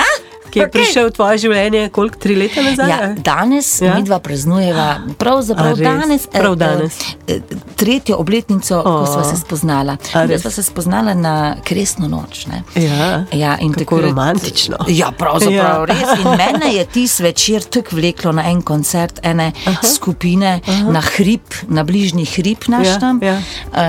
ki 0.50 0.60
je 0.60 0.64
okej. 0.64 0.72
prišel 0.74 1.04
v 1.06 1.12
tvoje 1.12 1.38
življenje, 1.40 1.90
koliko 1.90 2.18
tri 2.18 2.36
leta 2.36 2.62
nazaj? 2.62 2.90
Ja, 2.90 3.00
danes 3.16 3.82
Ja? 3.82 3.94
mi 3.94 4.04
dva 4.04 4.20
praznujeva, 4.20 4.82
A 4.82 5.14
pravzaprav 5.16 5.76
danes, 5.76 6.26
eh, 6.26 6.40
Prav 6.40 6.56
danes. 6.56 6.94
eh, 7.28 7.34
eh, 7.34 7.40
tretjo 7.76 8.18
obletnico, 8.18 8.82
ko 8.82 8.90
O. 8.92 9.06
smo 9.06 9.24
se 9.26 9.38
spoznala. 9.38 9.98
Res? 10.16 10.42
smo 10.42 10.52
se 10.52 10.64
spoznala 10.64 11.14
na 11.14 11.36
kresno 11.64 12.08
noč. 12.08 12.46
Ne? 12.46 12.64
Ja. 12.76 13.24
Ja, 13.32 13.58
in 13.58 13.74
Kako 13.74 13.96
takrat- 13.96 14.10
romantično. 14.10 14.78
Ja, 14.88 15.12
pravzaprav 15.12 15.54
Ja. 15.54 15.78
ja. 15.78 15.86
res. 15.86 16.20
In 16.20 16.30
mene 16.32 16.74
je 16.74 16.86
tisti 16.88 17.24
večer 17.24 17.62
tako 17.64 17.96
vleklo 17.96 18.32
na 18.32 18.44
en 18.44 18.62
koncert 18.62 19.20
ene 19.24 19.52
Aha. 19.66 19.78
skupine 19.86 20.62
Aha. 20.66 20.92
na 20.92 21.02
hrib, 21.02 21.42
na 21.68 21.84
bližnji 21.84 22.26
hrib 22.28 22.58
naš 22.68 22.88
Ja, 22.88 23.00
tam. 23.00 23.20
ja. 23.22 23.38
Uh, 23.68 23.80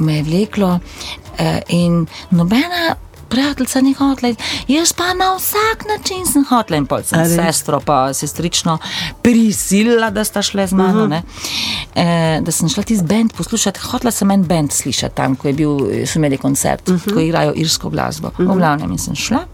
me 0.00 0.14
je 0.14 0.22
vleklo 0.22 0.68
uh, 0.70 1.40
in 1.68 2.06
nobena. 2.30 2.94
Prijateljica 3.30 3.80
ni 3.80 3.92
hotela, 3.94 4.34
jaz 4.68 4.92
pa 4.92 5.14
na 5.14 5.34
vsak 5.36 5.84
način 5.88 6.26
sem 6.26 6.44
hotela 6.48 6.76
in 6.76 6.86
pol 6.86 7.02
sem 7.06 7.18
A 7.18 7.22
res? 7.22 7.34
sestro 7.34 7.80
pa 7.80 8.12
sestrično 8.14 8.78
prisilila, 9.22 10.10
da 10.10 10.24
sta 10.24 10.42
šle 10.42 10.66
z 10.66 10.72
mano, 10.72 11.04
uh 11.04 11.10
-huh. 11.10 11.22
e, 11.94 12.40
da 12.42 12.52
sem 12.52 12.68
šla 12.68 12.82
tisti 12.82 13.04
bend 13.06 13.32
poslušati. 13.36 13.80
Hotela 13.80 14.10
sem 14.10 14.30
en 14.30 14.44
bend 14.44 14.72
slišati 14.72 15.16
tam, 15.16 15.36
ko 15.36 15.48
je 15.48 15.54
bil, 15.54 15.78
so 16.06 16.18
imeli 16.18 16.38
koncert, 16.38 16.88
uh 16.88 16.94
-huh. 16.94 17.14
ko 17.14 17.20
igrajo 17.20 17.52
irsko 17.56 17.88
glasbo. 17.88 18.28
Uh 18.28 18.34
-huh. 18.38 18.52
V 18.54 18.56
glavnem 18.56 18.90
in 18.92 18.98
sem 18.98 19.14
šla, 19.16 19.44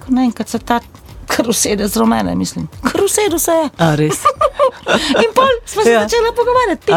ko 0.00 0.06
naenkrat 0.08 0.48
se 0.48 0.58
ta 0.58 0.80
karusede 1.26 1.88
z 1.88 1.96
rumene, 1.96 2.34
mislim, 2.34 2.68
karusedu 2.92 3.38
se 3.38 3.50
je. 3.50 3.68
A 3.78 3.94
res. 3.94 4.14
In 5.24 5.30
pol 5.34 5.46
smo 5.66 5.82
se 5.82 5.90
Ja. 5.90 6.00
ja. 6.00 6.08
začeli 6.08 6.28
pogovarjati. 6.36 6.92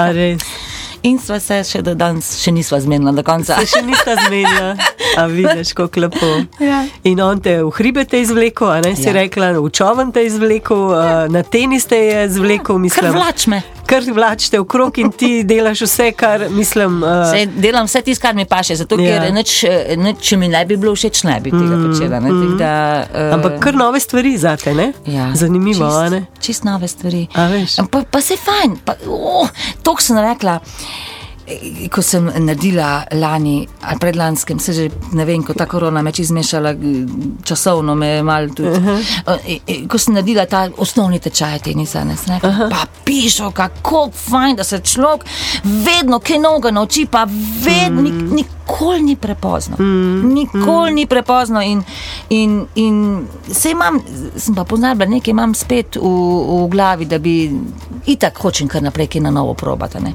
In 1.03 1.17
sva 1.19 1.36
se 1.39 1.57
še 1.62 1.81
do 1.81 1.95
danes, 1.95 2.39
še 2.39 2.51
nisva 2.51 2.79
zmenila 2.79 3.12
do 3.12 3.24
konca. 3.24 3.57
Se 3.60 3.65
še 3.67 3.81
nista 3.83 4.15
zmenila, 4.15 4.69
a 5.17 5.25
vidiš, 5.27 5.74
kako 5.74 6.00
lepo. 6.00 6.29
Ja. 6.60 6.86
In 7.03 7.19
on 7.19 7.41
te 7.41 7.57
v 7.60 7.72
hribe 7.72 8.05
te 8.05 8.22
izvlekel, 8.22 8.69
a 8.69 8.79
ne 8.79 8.95
si 8.95 9.10
Ja. 9.10 9.13
rekla, 9.13 9.51
v 9.60 9.67
čovn 9.69 10.12
te 10.12 10.24
izvlekel, 10.24 10.93
a, 10.93 11.03
na 11.27 11.43
tenis 11.43 11.86
te 11.86 11.98
je 11.98 12.25
izvlekel, 12.25 12.75
Kar 12.75 12.79
mislim. 12.79 13.12
vlač 13.13 13.48
me. 13.48 13.60
Kar 13.93 14.01
vlačite 14.09 14.57
v 14.57 14.65
krog 14.65 14.97
in 14.97 15.12
ti 15.13 15.43
delaš 15.45 15.83
vse, 15.85 16.12
kar 16.17 16.47
mislim. 16.50 17.03
a, 17.03 17.27
Sej, 17.29 17.45
delam 17.62 17.85
vse 17.85 18.01
tisto, 18.01 18.21
kar 18.21 18.33
mi 18.35 18.45
paše, 18.45 18.75
zato 18.75 18.97
Ja. 18.97 19.19
ker 19.21 19.33
nič, 19.33 19.63
eh, 19.63 19.93
nič, 19.97 20.17
če 20.17 20.38
mi 20.38 20.47
ne 20.47 20.65
bi 20.65 20.77
bilo 20.77 20.95
všeč, 20.95 21.23
ne 21.23 21.38
bi 21.39 21.51
tega 21.53 21.77
počela. 21.77 22.19
Ne, 22.19 22.31
mm. 22.31 22.57
da, 22.57 22.71
uh, 23.05 23.33
Ampak 23.38 23.59
kar 23.62 23.77
nove 23.77 24.00
stvari 24.00 24.33
zate, 24.38 24.73
ne? 24.73 24.93
Ja, 25.05 25.29
Zanimivo, 25.35 25.85
a 25.85 26.09
ne? 26.09 26.25
čist, 26.33 26.45
čist 26.45 26.65
nove 26.65 26.88
stvari. 26.88 27.27
Pa, 27.91 28.01
pa 28.09 28.21
se 28.21 28.33
fajn, 28.33 28.79
pa, 28.85 28.97
oh, 29.05 29.50
to 29.83 29.93
sem 30.00 30.17
rekla. 30.17 30.57
eh, 30.57 31.22
Ko 31.91 32.01
sem 32.01 32.25
naredila 32.25 33.03
lani 33.12 33.67
ali 33.81 34.00
predlanskem, 34.00 34.60
se 34.60 34.74
že 34.74 34.89
ne 35.13 35.25
vem, 35.25 35.43
ko 35.43 35.53
ta 35.53 35.65
korona 35.65 36.01
me 36.01 36.12
izmešala, 36.17 36.69
eh, 36.69 36.77
časovno 37.43 37.95
me 37.95 38.07
je 38.07 38.24
malo 38.24 38.48
tudi. 38.48 38.69
Uh 38.69 38.77
-huh. 38.77 39.88
Ko 39.88 39.98
sem 39.98 40.13
naredila 40.13 40.45
ta 40.45 40.69
osnovni 40.77 41.19
tečaj 41.19 41.60
tenisa, 41.60 42.03
ne 42.03 42.17
sem 42.17 42.33
rekla, 42.33 42.50
uh 42.50 42.55
-huh. 42.55 42.69
pa 42.69 42.86
pišo, 43.05 43.51
kako 43.51 44.10
fajn, 44.29 44.55
da 44.55 44.63
se 44.63 44.79
človek 44.79 45.25
vedno 45.63 46.19
kaj 46.19 46.39
novega 46.39 46.72
nauči, 46.72 47.05
pa 47.12 47.27
vedno, 47.63 48.01
mm. 48.01 48.03
nik, 48.03 48.53
nikoli 48.63 49.01
ni 49.01 49.15
prepozno. 49.15 49.75
Mm. 49.79 50.33
Nikoli 50.33 50.91
mm. 50.91 50.95
ni 50.95 51.05
prepozno 51.05 51.62
in, 51.62 51.83
in, 52.29 52.65
in 52.75 53.27
se 53.51 53.72
imam, 53.72 54.00
sem 54.36 54.55
pa 54.55 54.63
poznala, 54.63 55.05
nekaj 55.05 55.31
imam 55.31 55.53
spet 55.53 55.95
v, 55.95 56.10
v 56.65 56.67
glavi, 56.69 57.05
da 57.05 57.19
bi 57.19 57.51
itak 58.05 58.38
hočem 58.38 58.67
kar 58.67 58.83
naprej 58.83 59.07
kaj 59.07 59.22
na 59.22 59.31
novo 59.31 59.53
probati. 59.53 60.03
ne. 60.03 60.13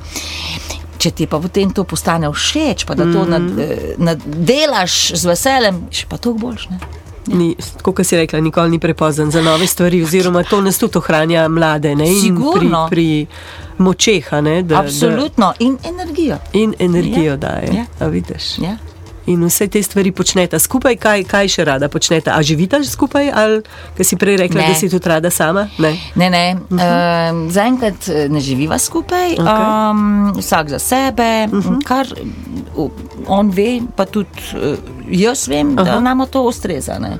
Če 0.98 1.10
ti 1.12 1.26
pa 1.26 1.38
potem 1.38 1.70
to 1.70 1.84
postane 1.84 2.26
všeč, 2.28 2.84
pa 2.84 2.94
da 2.94 3.04
to 3.04 3.20
Mm. 3.20 3.30
nad, 3.30 3.58
eh, 3.60 3.94
naddelaš 3.98 5.12
z 5.14 5.24
veseljem, 5.24 5.86
še 5.90 6.06
pa 6.06 6.16
toliko 6.16 6.40
boljš. 6.40 6.70
Ne? 6.70 6.78
Ni, 7.28 7.48
kot 7.82 8.00
si 8.02 8.16
rekla, 8.16 8.40
nikoli 8.40 8.70
ni 8.70 8.78
prepozen 8.78 9.30
za 9.30 9.42
nove 9.42 9.66
stvari, 9.66 10.02
oziroma 10.02 10.42
to 10.42 10.60
nas 10.60 10.78
tudi 10.78 10.96
ohranja 10.96 11.46
mlade 11.48 11.94
ne? 11.94 12.08
in 12.08 12.36
pri, 12.50 12.68
pri 12.88 13.26
močeh, 13.78 14.32
ne, 14.40 14.62
da, 14.62 14.78
Absolutno 14.78 15.52
in 15.60 15.76
energijo. 15.84 16.36
da, 16.36 16.50
in 16.54 16.74
energijo 16.80 17.24
Ja. 17.26 17.36
daje. 17.38 17.68
Ja. 17.74 17.84
A 18.00 18.06
vidiš. 18.06 18.58
Ja. 18.58 18.76
In 19.28 19.44
vse 19.44 19.68
te 19.68 19.82
stvari 19.82 20.12
počnete 20.12 20.58
skupaj, 20.58 20.96
kaj, 20.96 21.24
kaj 21.28 21.50
še 21.52 21.64
rada 21.68 21.88
počnete? 21.92 22.32
A 22.32 22.40
živite 22.42 22.80
skupaj, 22.84 23.28
ali 23.28 23.60
kaj 23.96 24.06
si 24.08 24.16
prej 24.16 24.38
rekla, 24.40 24.62
Ne. 24.62 24.68
da 24.72 24.74
si 24.74 24.88
tudi 24.88 25.08
rada 25.08 25.30
sama? 25.30 25.68
Ne. 25.78 25.92
Ne, 26.16 26.30
ne. 26.30 26.56
Uh 26.70 26.78
-huh. 26.78 27.30
um, 27.30 27.50
Zaenkrat 27.50 28.08
eh, 28.08 28.28
ne 28.28 28.40
živiva 28.40 28.78
skupaj, 28.78 29.36
okay. 29.36 29.90
um, 29.90 30.32
vsak 30.38 30.68
za 30.68 30.78
sebe, 30.78 31.48
uh 31.52 31.64
-huh. 31.64 31.84
kar 31.84 32.06
uh, 32.74 32.90
on 33.26 33.50
ve, 33.50 33.80
pa 33.96 34.04
tudi 34.04 34.28
uh, 34.54 34.78
jaz 35.10 35.48
vem, 35.48 35.78
Aha. 35.78 35.84
da 35.84 36.00
nam 36.00 36.26
to 36.30 36.42
ustreza. 36.42 36.98
Ne. 36.98 37.18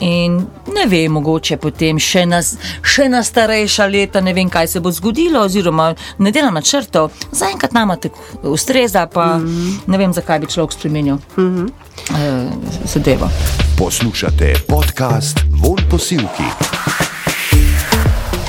In 0.00 0.36
ne 0.74 0.86
vem, 0.88 1.12
mogoče 1.12 1.56
potem 1.62 1.98
še 2.02 2.24
na, 2.26 2.40
še 2.82 3.06
na 3.08 3.22
starejša 3.22 3.86
leta, 3.86 4.20
ne 4.20 4.34
vem, 4.34 4.50
kaj 4.50 4.68
se 4.68 4.80
bo 4.82 4.90
zgodilo, 4.92 5.44
oziroma 5.46 5.92
ne 6.18 6.32
delam 6.34 6.54
načrtov. 6.54 7.12
Zaenkrat 7.32 7.72
nama 7.72 7.96
tako 7.96 8.18
ustreza, 8.54 9.06
pa 9.06 9.36
mm 9.38 9.46
-hmm. 9.46 9.78
ne 9.86 9.98
vem, 9.98 10.12
zakaj 10.12 10.38
bi 10.38 10.46
človek 10.46 10.72
spremenil 10.72 11.14
mm 11.14 11.20
-hmm. 11.38 11.68
uh, 12.10 12.52
zadevo. 12.84 13.30
Poslušate 13.78 14.54
podcast 14.68 15.40
Von 15.50 15.78
Posilki. 15.90 16.48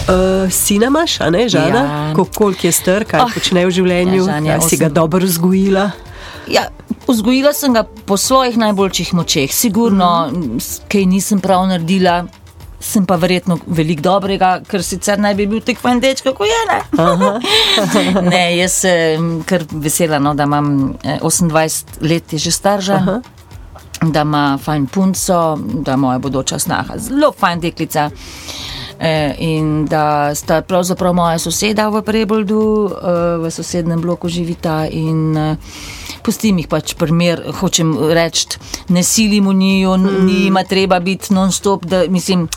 Uh, 0.05 0.51
sina 0.51 0.85
imaš, 0.85 1.21
a 1.21 1.29
ne, 1.29 1.49
žana? 1.49 1.79
Ja. 1.79 2.13
Ko, 2.15 2.25
koliko 2.25 2.67
je 2.67 2.71
star, 2.71 3.05
kaj 3.05 3.19
Oh, 3.19 3.25
oh, 3.25 3.33
počne 3.33 3.65
v 3.65 3.71
življenju, 3.71 4.21
ja, 4.21 4.23
Žan 4.23 4.45
je 4.45 4.51
ja, 4.51 4.61
si 4.61 4.77
ga 4.77 4.85
osem. 4.85 4.93
dobro 4.93 5.25
vzgojila. 5.25 5.91
Ja, 6.47 6.67
vzgojila 7.07 7.53
sem 7.53 7.73
ga 7.73 7.83
po 7.83 8.17
svojih 8.17 8.57
najboljših 8.57 9.13
močeh, 9.13 9.53
sigurno, 9.53 10.29
mm 10.31 10.35
-hmm. 10.35 10.81
kaj 10.87 11.05
nisem 11.05 11.39
prav 11.39 11.67
naredila. 11.67 12.25
Sem 12.79 13.05
pa 13.05 13.15
verjetno 13.15 13.57
veliko 13.67 14.01
dobrega, 14.01 14.61
ker 14.67 14.83
sicer 14.83 15.19
naj 15.19 15.35
bi 15.35 15.47
bil 15.47 15.61
tako 15.61 15.81
fajn 15.81 15.99
dečko, 15.99 16.33
kot 16.33 16.47
je. 16.47 16.61
Ne, 16.67 18.21
ne 18.31 18.57
jaz 18.57 18.71
sem 18.71 19.43
kar 19.43 19.63
vesela, 19.71 20.19
no, 20.19 20.33
da 20.33 20.43
imam 20.43 20.93
eh, 21.03 21.19
28 21.21 21.85
let, 22.01 22.33
je 22.33 22.39
že 22.39 22.51
starža, 22.51 22.93
Aha. 22.93 23.21
da 24.01 24.21
ima 24.21 24.59
fajn 24.63 24.85
punco, 24.87 25.57
da 25.73 25.91
je 25.91 25.97
moja 25.97 26.19
bodoča 26.19 26.59
snaha, 26.59 26.97
zelo 26.97 27.31
fajn 27.31 27.59
deklica. 27.59 28.09
Eh, 28.99 29.35
In 29.37 29.85
da 29.85 30.35
sta 30.35 30.61
pravzaprav 30.61 31.13
moja 31.13 31.39
soseda 31.39 31.89
v 31.89 32.01
Preboldu, 32.01 32.87
eh, 32.87 33.37
v 33.37 33.51
sosednjem 33.51 34.01
bloku 34.01 34.29
živita 34.29 34.87
in 34.87 35.37
eh, 35.37 35.57
pustim 36.25 36.57
jih 36.59 36.67
pač 36.71 36.95
primer, 36.97 37.41
hočem 37.59 37.93
reči, 38.17 38.59
ne 38.89 39.03
silimo 39.03 39.53
njiju, 39.53 39.97
mm. 39.97 40.25
njima 40.25 40.63
treba 40.63 40.99
biti 40.99 41.33
non-stop, 41.33 41.85
da 41.85 42.03
mislim. 42.09 42.47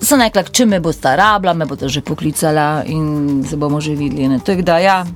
Sem 0.00 0.20
rekla, 0.22 0.44
če 0.54 0.64
me 0.66 0.78
bo 0.80 0.92
sta 0.94 1.16
rabila, 1.18 1.56
me 1.58 1.66
bodo 1.66 1.88
že 1.90 2.04
poklicala 2.06 2.84
in 2.86 3.42
se 3.48 3.56
bomo 3.56 3.80
že 3.80 3.96
videli. 3.98 4.28
ne. 4.28 4.38
Tako 4.38 4.62
da 4.62 4.78
ja. 4.78 5.06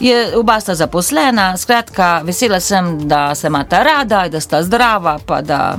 Je, 0.00 0.36
oba 0.36 0.56
sta 0.60 0.74
zaposlena, 0.74 1.56
skratka, 1.56 2.22
vesela 2.24 2.60
sem, 2.60 3.08
da 3.08 3.34
se 3.34 3.46
imata 3.46 3.82
rada, 3.82 4.24
da 4.28 4.40
sta 4.40 4.62
zdrava, 4.62 5.18
pa 5.26 5.42
da 5.42 5.78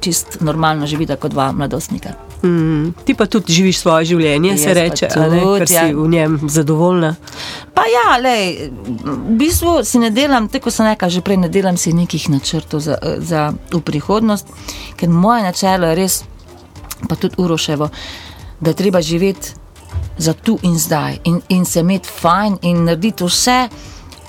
čist 0.00 0.40
normalno 0.40 0.86
živita 0.86 1.16
kot 1.16 1.34
dva 1.34 1.52
mladostnika. 1.52 2.27
Mm, 2.42 2.92
ti 3.04 3.14
pa 3.14 3.26
tudi 3.26 3.52
živiš 3.52 3.78
svoje 3.78 4.04
življenje, 4.12 4.58
se 4.58 4.68
Jaz 4.68 4.76
pa 4.76 4.80
reče, 4.80 5.06
a 5.10 5.26
ne, 5.26 5.40
tudi, 5.40 5.58
ker 5.58 5.68
si 5.68 5.74
ja. 5.74 5.86
v 5.90 6.08
njem 6.08 6.38
zadovoljna. 6.46 7.10
Pa 7.74 7.82
ja, 7.90 8.14
lej, 8.22 8.70
v 8.94 9.34
bistvu 9.40 9.72
si 9.84 9.98
ne 9.98 10.12
delam, 10.14 10.46
tako 10.48 10.70
sem 10.70 10.86
rekla 10.86 11.08
že 11.10 11.22
prej, 11.26 11.40
ne 11.42 11.50
delam 11.50 11.76
si 11.76 11.92
nekih 11.92 12.28
načrtov 12.30 12.84
za, 12.84 12.98
za 13.18 13.50
v 13.74 13.80
prihodnost, 13.82 14.46
ker 14.96 15.10
moje 15.10 15.42
načelo 15.42 15.90
je 15.90 15.98
res, 15.98 16.22
pa 17.10 17.18
tudi 17.18 17.34
uroševo, 17.42 17.90
da 18.60 18.74
treba 18.74 19.02
živeti 19.02 19.54
za 20.18 20.32
tu 20.34 20.58
in 20.62 20.78
zdaj 20.78 21.18
in, 21.24 21.40
in 21.48 21.64
se 21.66 21.80
imeti 21.80 22.08
fajn 22.08 22.58
in 22.62 22.84
narediti 22.84 23.26
vse. 23.26 23.60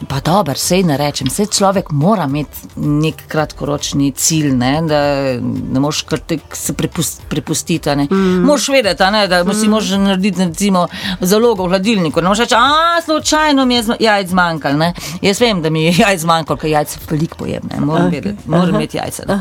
Pa 0.07 0.19
dobro, 0.19 0.55
sej 0.55 0.83
ne 0.87 0.95
rečem, 0.97 1.27
vse 1.27 1.45
človek 1.51 1.91
mora 1.91 2.23
imeti 2.23 2.79
nek 2.79 3.25
kratkoročni 3.27 4.11
cilj, 4.15 4.53
ne, 4.55 4.71
da 4.87 4.99
ne 5.43 5.79
moš 5.79 6.01
kar 6.07 6.21
tek 6.23 6.55
se 6.55 6.73
prepust, 6.73 7.21
prepustiti. 7.29 7.89
Mm. 7.89 8.45
Moš 8.47 8.69
vedeti, 8.71 9.03
ne, 9.11 9.25
da 9.27 9.43
mm. 9.43 9.53
si 9.59 9.67
moš 9.67 9.89
narediti 9.99 10.45
recimo 10.45 10.87
zalogo 11.21 11.67
v 11.67 11.73
hladilniku. 11.73 12.21
Ne 12.21 12.31
moš 12.31 12.45
reči, 12.45 12.55
a 12.55 13.01
slučajno 13.05 13.65
mi 13.65 13.75
je 13.75 13.83
zma- 13.83 13.99
jajc 13.99 14.29
zmanjkalo. 14.29 14.77
ne." 14.77 14.93
Jaz 15.21 15.41
vem, 15.41 15.61
da 15.61 15.69
mi 15.69 15.83
je 15.83 15.93
jajc 16.03 16.21
zmanjkalo, 16.21 16.57
ker 16.57 16.69
jajc 16.69 16.97
veliko 17.09 17.37
pojem, 17.43 17.67
ne. 17.73 17.79
moram, 17.79 18.07
okay. 18.07 18.11
vedeti, 18.11 18.49
moram 18.49 18.75
imeti 18.75 18.97
jajca. 18.97 19.23
ne. 19.27 19.39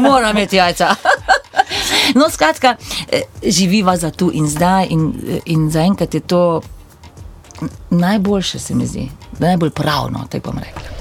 moram 0.00 0.36
imeti 0.36 0.56
jajca. 0.56 0.94
No, 2.14 2.28
skratka, 2.30 2.76
eh, 3.08 3.22
živiva 3.46 3.96
za 3.96 4.10
tu 4.10 4.30
in 4.34 4.48
zdaj, 4.48 4.86
in, 4.90 5.12
in 5.44 5.70
zaenkrat 5.70 6.14
je 6.14 6.20
to 6.20 6.60
najboljše, 7.90 8.58
se 8.58 8.74
mi 8.74 8.86
zdi, 8.86 9.08
najbolj 9.38 9.70
pravno, 9.70 10.26
tako 10.30 10.50
bom 10.50 10.58
rekla. 10.58 10.94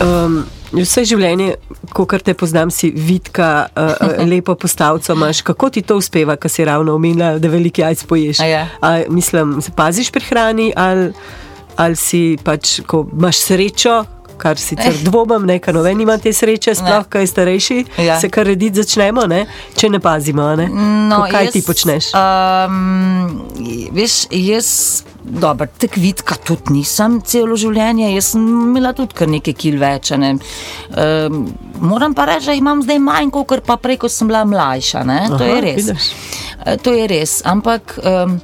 Um, 0.00 0.44
vse 0.72 1.04
življenje, 1.04 1.54
kot 1.92 2.14
te 2.24 2.34
poznam, 2.34 2.70
si 2.72 2.90
vidka, 2.94 3.68
uh, 3.76 4.22
lepo 4.30 4.54
postavco 4.54 5.12
imaš. 5.12 5.42
Kako 5.46 5.70
ti 5.70 5.82
to 5.82 5.98
uspeva, 6.00 6.36
kar 6.40 6.50
si 6.50 6.64
ravno 6.64 6.94
omenila, 6.96 7.34
da 7.38 7.50
veliki 7.52 7.84
jajc 7.84 8.04
poješ? 8.08 8.40
A 8.40 8.48
ja. 8.48 8.62
A, 8.80 8.94
mislim, 9.08 9.58
se 9.62 9.74
paziš 9.76 10.10
pri 10.10 10.24
hrani 10.30 10.72
ali, 10.76 11.12
ali 11.76 11.96
si 11.96 12.38
pač, 12.44 12.80
ko 12.86 13.04
imaš 13.12 13.44
srečo. 13.44 14.00
Kar 14.40 14.56
sicer 14.56 14.94
dvomim, 15.04 15.44
ne, 15.44 15.58
ker 15.58 15.74
noben 15.74 16.00
ima 16.00 16.14
te 16.16 16.32
sreče, 16.32 16.72
sploh 16.74 17.04
kaj 17.06 17.26
starejši, 17.26 17.78
Ja. 18.00 18.16
se 18.16 18.28
kar 18.28 18.46
rediti 18.46 18.80
začnemo, 18.80 19.26
ne, 19.26 19.42
če 19.76 19.90
ne 19.90 20.00
pazimo. 20.00 20.46
Ne. 20.56 20.68
No, 21.10 21.26
kaj 21.28 21.44
jaz, 21.44 21.52
ti 21.52 21.62
počneš? 21.62 22.08
Um, 22.16 23.42
veš, 23.92 24.14
jaz, 24.30 24.70
dobro, 25.22 25.66
tako 25.78 26.00
vidka 26.00 26.38
tudi 26.40 26.72
nisem 26.72 27.20
celo 27.22 27.56
življenje, 27.56 28.08
jaz 28.14 28.32
sem 28.32 28.46
imela 28.48 28.92
tudi 28.92 29.14
kar 29.14 29.28
nekaj 29.28 29.54
kil 29.54 29.76
več. 29.78 30.14
Ne. 30.16 30.32
Um, 30.90 31.42
moram 31.82 32.14
pa 32.14 32.24
reči, 32.30 32.46
da 32.46 32.56
imam 32.56 32.80
zdaj 32.82 32.98
manj, 33.00 33.30
kot 33.30 33.60
pa 33.66 33.76
prej, 33.76 33.98
ko 33.98 34.08
sem 34.08 34.28
bila 34.28 34.44
mlajša. 34.44 35.04
Ne. 35.04 35.20
To 35.28 35.36
Aha, 35.36 35.50
je 35.50 35.60
res. 35.60 35.82
vidiš. 35.84 36.10
Eh, 36.64 36.76
To 36.80 36.92
je 36.92 37.06
res, 37.08 37.42
ampak. 37.44 37.98
Um, 38.04 38.40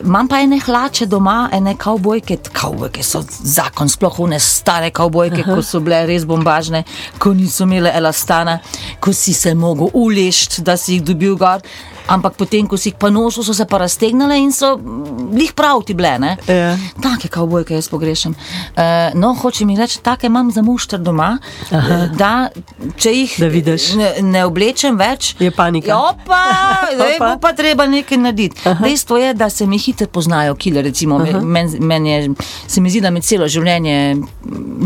Imam 0.00 0.28
pa 0.28 0.38
ene 0.40 0.56
hlače 0.60 1.06
doma, 1.06 1.50
ene 1.52 1.74
kavbojke, 1.78 2.38
kavbojke 2.56 3.02
so 3.04 3.20
zakon, 3.28 3.88
sploh 3.88 4.20
one 4.24 4.38
stare 4.40 4.90
kavbojke, 4.96 5.42
ko 5.44 5.60
so 5.66 5.80
bile 5.84 5.98
res 6.08 6.24
bombažne, 6.28 6.84
ko 7.20 7.34
niso 7.36 7.66
imele 7.68 7.92
elastana, 7.96 8.58
ko 9.00 9.12
si 9.12 9.34
se 9.36 9.52
mogel 9.54 9.92
ulešti, 9.94 10.64
da 10.64 10.76
si 10.80 10.96
jih 10.96 11.04
dobil 11.12 11.36
gor. 11.36 11.60
Ampak 12.06 12.34
potem, 12.36 12.66
ko 12.66 12.76
si 12.76 12.88
jih 12.90 12.96
pa 12.98 13.10
nosil, 13.10 13.44
so 13.44 13.54
se 13.54 13.64
pa 13.64 13.78
raztegnile 13.78 14.38
in 14.38 14.52
so 14.52 14.76
mm, 14.76 15.30
lih 15.32 15.52
prav 15.52 15.82
ti 15.82 15.94
bile. 15.94 16.18
ne. 16.18 16.36
Ja. 16.46 16.76
Take 17.02 17.28
kavbojke 17.28 17.74
jaz 17.74 17.88
pogrešam. 17.88 18.32
Uh, 18.32 18.82
no, 19.14 19.34
hoče 19.34 19.64
mi 19.64 19.76
reči, 19.76 20.00
take 20.02 20.26
imam 20.26 20.50
za 20.50 20.62
mušter 20.62 20.98
doma, 20.98 21.38
uh, 21.70 21.78
da 22.12 22.48
če 22.96 23.12
jih 23.12 23.34
Da 23.38 23.46
vidiš. 23.46 23.92
ne, 23.94 24.14
ne 24.22 24.44
oblečem 24.44 24.96
več, 24.96 25.36
Je 25.38 25.50
panika. 25.50 25.88
Ja, 25.88 26.14
pa, 26.26 26.42
zdaj 26.94 27.16
Opa. 27.16 27.28
bo 27.28 27.40
pa 27.40 27.52
treba 27.52 27.86
nekaj 27.86 28.18
narediti. 28.18 28.60
Dejstvo 28.80 29.16
je, 29.16 29.34
da 29.34 29.50
se 29.50 29.66
mi 29.66 29.78
hitro 29.78 30.06
poznajo 30.06 30.54
kile. 30.54 30.82
Recimo, 30.82 31.18
men, 31.42 31.70
men 31.80 32.06
je, 32.06 32.30
se 32.66 32.80
mi 32.80 32.90
zdi, 32.90 33.00
da 33.00 33.10
mi 33.10 33.20
celo 33.20 33.48
življenje 33.48 34.14
mm, 34.14 34.24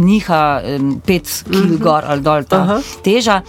niha 0.04 0.60
pet 1.06 1.44
kil 1.44 1.78
gor 1.78 2.04
ali 2.04 2.20
dol 2.20 2.44
ta 2.44 2.56
Aha. 2.58 2.78
teža. 3.02 3.40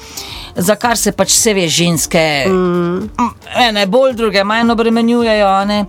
Za 0.56 0.76
kar 0.80 0.96
se 0.98 1.12
pač 1.12 1.34
vse 1.34 1.54
ve, 1.54 1.66
ženske, 1.68 2.22
mm. 2.48 3.26
ene 3.60 3.86
bolj, 3.92 4.14
druge 4.16 4.44
manj 4.48 4.72
obremenjujejo. 4.72 5.50
Ne? 5.68 5.80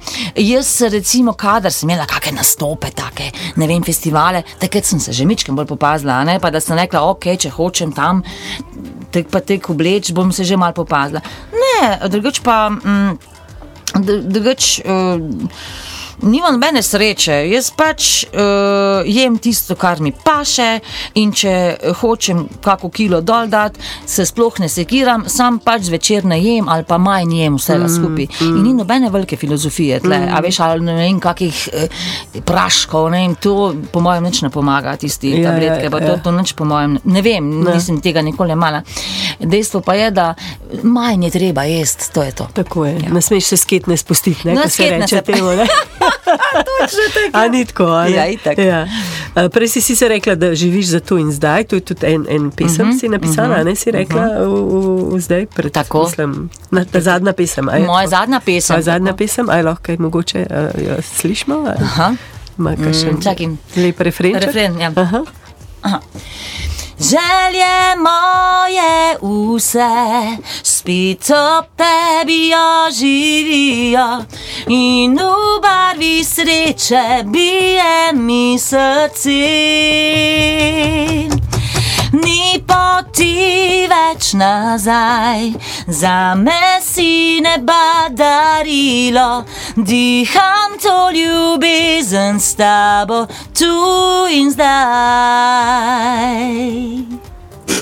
Jaz, 0.43 0.73
recimo, 0.91 1.37
kadar 1.39 1.73
sem 1.73 1.87
imela 1.89 2.07
kakšne 2.11 2.41
nastope, 2.41 2.91
take, 2.91 3.31
ne 3.57 3.69
vem, 3.71 3.85
festivale, 3.87 4.43
takrat 4.59 4.89
sem 4.89 5.01
se 5.01 5.15
že 5.15 5.27
mičkem 5.29 5.55
bolj 5.57 5.71
popazila, 5.71 6.19
ne? 6.27 6.41
pa 6.43 6.51
da 6.51 6.61
sem 6.61 6.79
rekla, 6.79 7.05
ok, 7.13 7.31
če 7.47 7.55
hočem 7.55 7.95
tam, 7.95 8.25
tek 9.15 9.31
pa 9.31 9.41
tek 9.41 9.71
obleč, 9.71 10.11
bom 10.17 10.33
se 10.35 10.45
že 10.45 10.59
mal 10.59 10.75
popazila. 10.75 11.23
Ne, 11.55 11.97
drugač 12.11 12.43
pa. 12.43 12.67
Mm, 12.71 13.19
dru- 14.03 14.23
Drugač, 14.27 14.81
uh, 14.83 15.21
nimam 16.23 16.55
nobene 16.57 16.83
sreče, 16.83 17.35
jaz 17.51 17.71
pač 17.77 18.25
uh, 18.25 19.07
jem 19.07 19.39
tisto, 19.43 19.77
kar 19.79 20.01
mi 20.01 20.13
paše, 20.13 20.81
in 21.21 21.33
če 21.37 21.53
hočem 22.01 22.45
kako 22.65 22.91
kilo 22.91 23.21
dol 23.21 23.51
dati, 23.53 23.81
se 24.07 24.27
sploh 24.27 24.61
ne 24.63 24.69
sekiram, 24.73 25.27
sam 25.29 25.59
pač 25.65 25.89
zvečer 25.91 26.25
ne 26.29 26.39
jem 26.41 26.69
ali 26.73 26.87
pa 26.89 26.99
manj 26.99 27.37
jem 27.41 27.59
vsega 27.61 27.87
mm, 27.87 27.95
skupaj. 27.97 28.29
Mm. 28.41 28.57
In 28.57 28.63
ni 28.65 28.75
nobene 28.77 29.11
velike 29.13 29.37
filozofije 29.37 30.01
tle, 30.05 30.19
mm. 30.25 30.35
a 30.37 30.43
veš, 30.45 30.61
ali 30.65 30.87
ne 30.87 30.97
vem, 30.99 31.21
kakih 31.23 31.63
uh, 31.73 32.07
praškov, 32.47 33.11
ne 33.13 33.25
vem, 33.25 33.37
to 33.41 33.75
po 33.93 34.03
mojem 34.05 34.31
nič 34.31 34.43
ne 34.47 34.53
pomaga, 34.55 34.97
tisti 35.01 35.37
Ja, 35.37 35.51
tabletke, 35.51 35.89
ja, 35.89 35.93
pa 35.93 36.01
ja. 36.01 36.15
to, 36.15 36.29
to 36.29 36.33
nič 36.37 36.55
po 36.57 36.65
mojem, 36.69 36.97
ne 37.05 37.23
vem, 37.23 37.49
ne. 37.61 37.75
nisem 37.77 38.01
tega 38.05 38.23
nikoli 38.25 38.55
imela. 38.57 38.83
Dejstvo 39.41 39.81
pa 39.81 39.95
je, 39.95 40.11
da 40.11 40.35
manj 40.83 41.25
je 41.25 41.31
treba 41.31 41.65
jesti, 41.65 42.13
to 42.13 42.23
je 42.23 42.33
to. 42.33 42.49
Tako 42.53 42.87
je. 42.87 42.95
Ja. 42.95 43.13
Ne 43.13 43.21
smeš 43.21 43.45
se 43.45 43.57
sketne 43.57 43.97
spustiti, 43.97 44.49
ne, 44.49 44.55
No, 44.55 44.69
se 44.69 44.91
reče 44.91 45.07
se 45.09 45.23
temu. 45.23 45.51
ne. 45.51 45.67
A 47.33 47.49
ni 47.49 47.65
tako, 47.65 47.85
a 47.85 48.05
ne? 48.05 48.11
Ja, 48.11 48.27
itak. 48.27 48.59
Ja. 48.59 48.87
Prej 49.51 49.69
si 49.69 49.81
sicer 49.81 50.09
rekla, 50.09 50.35
da 50.35 50.55
živiš 50.55 50.87
za 50.87 51.01
tu 51.01 51.19
in 51.19 51.33
zdaj, 51.33 51.65
to 51.65 51.77
je 51.77 51.81
tudi 51.81 52.07
en, 52.07 52.27
en 52.29 52.51
pesem, 52.51 52.89
uh 52.89 52.95
-huh, 52.95 53.01
si 53.01 53.09
napisala, 53.09 53.49
uh 53.49 53.61
-huh, 53.61 53.65
ne 53.65 53.75
si 53.75 53.91
rekla 53.91 54.21
uh 54.21 54.29
-huh. 54.29 54.45
v, 54.45 55.13
v, 55.13 55.17
v 55.17 55.21
zdaj, 55.21 55.47
pred, 55.47 55.73
Tako. 55.73 56.03
mislim, 56.05 56.51
na, 56.71 56.85
ta 56.85 57.01
zadnja 57.01 57.33
pesem. 57.33 57.69
je 57.69 57.81
Moja 57.81 58.05
tako? 58.05 58.11
zadnja 58.11 58.41
pesem. 58.41 58.77
A 58.77 58.83
zadnja 58.83 59.13
pesem, 59.13 59.49
aj 59.51 59.63
lahko 59.63 59.93
je 59.93 59.99
mogoče 59.99 60.47
uh, 60.51 60.83
jo 60.89 60.95
slišimo? 61.03 61.55
ali 61.55 61.77
Aha. 61.81 62.15
Kakšen 62.85 63.11
Mm, 63.11 63.23
čakaj. 63.23 63.47
lep 63.77 64.01
refren? 64.01 64.35
Refren, 64.35 64.81
ja. 64.81 64.93
Aha. 64.97 65.25
Želje 67.01 67.97
moje 67.97 69.17
vse 69.23 70.37
spet 70.63 71.31
ob 71.31 71.65
tebi 71.77 72.53
oživijo 72.57 74.25
in 74.69 75.19
v 75.19 75.61
barvi 75.63 76.25
sreče 76.25 77.23
bije 77.25 78.13
mi 78.13 78.59
srce. 78.59 79.31
Poti 83.17 83.89
več 83.89 84.35
nazaj, 84.37 85.55
za 85.89 86.35
me 86.37 86.77
si 86.85 87.41
neba 87.41 88.13
darilo, 88.13 89.45
diham 89.77 90.77
to 90.77 91.09
ljubezen 91.17 92.37
s 92.37 92.55
tabo 92.61 93.25
tu 93.57 93.73
in 94.29 94.53
zdaj. 94.53 94.69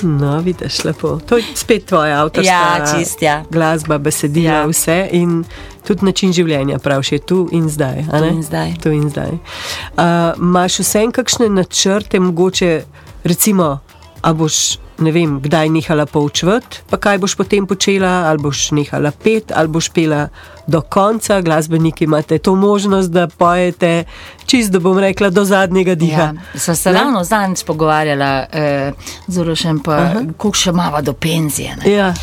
No, 0.07 0.39
vidiš 0.39 0.83
lepo. 0.87 1.19
To 1.27 1.37
je 1.37 1.43
spet 1.53 1.85
tvoja 1.85 2.23
avtorska 2.23 2.47
Ja, 2.47 2.85
čist, 2.95 3.21
ja. 3.21 3.43
glasba, 3.51 3.97
besedila, 3.97 4.63
ja. 4.63 4.65
Vse 4.71 5.09
in 5.11 5.43
tudi 5.83 6.05
način 6.05 6.31
življenja, 6.31 6.79
praviš, 6.79 7.11
je 7.11 7.19
tu 7.19 7.49
in 7.51 7.67
zdaj. 7.69 8.05
Tu 8.07 8.23
in 8.31 8.43
zdaj. 8.43 8.73
Tu 8.83 8.95
in 8.95 9.09
zdaj. 9.11 9.35
Uh, 9.35 10.31
Imáš 10.39 10.79
vsem 10.79 11.11
kakšne 11.11 11.49
načrte, 11.51 12.23
mogoče 12.23 12.85
recimo, 13.27 13.79
a 14.25 14.33
boš. 14.33 14.79
Ne 14.95 15.11
vem, 15.11 15.41
kdaj 15.43 15.67
nehala 15.75 16.05
poučevati, 16.07 16.79
pa 16.87 16.95
kaj 16.95 17.17
boš 17.19 17.33
potem 17.35 17.65
počela, 17.67 18.29
ali 18.29 18.39
boš 18.39 18.69
nehala 18.71 19.09
pet, 19.11 19.51
ali 19.51 19.67
boš 19.67 19.89
pela 19.91 20.29
do 20.71 20.79
konca. 20.81 21.41
Glasbeniki 21.43 22.07
imate 22.07 22.37
to 22.39 22.53
možnost, 22.55 23.11
da 23.11 23.27
pojete, 23.27 24.05
čist, 24.45 24.71
da 24.71 24.79
bom 24.79 24.95
rekla, 24.99 25.29
do 25.35 25.43
zadnjega 25.43 25.97
diha. 25.99 26.29
Ja, 26.31 26.59
sva 26.59 26.77
se 26.79 26.93
ravno 26.95 27.23
zadnjič 27.27 27.65
pogovarjala, 27.67 28.45
eh, 28.51 29.11
zelo 29.27 29.55
še 29.55 29.75
pa, 29.83 29.99
koliko 30.37 30.55
še 30.63 30.71
imamo 30.71 31.03
do 31.03 31.13
penzije. 31.13 31.75
Ne? 31.83 31.91
Ja. 31.91 32.13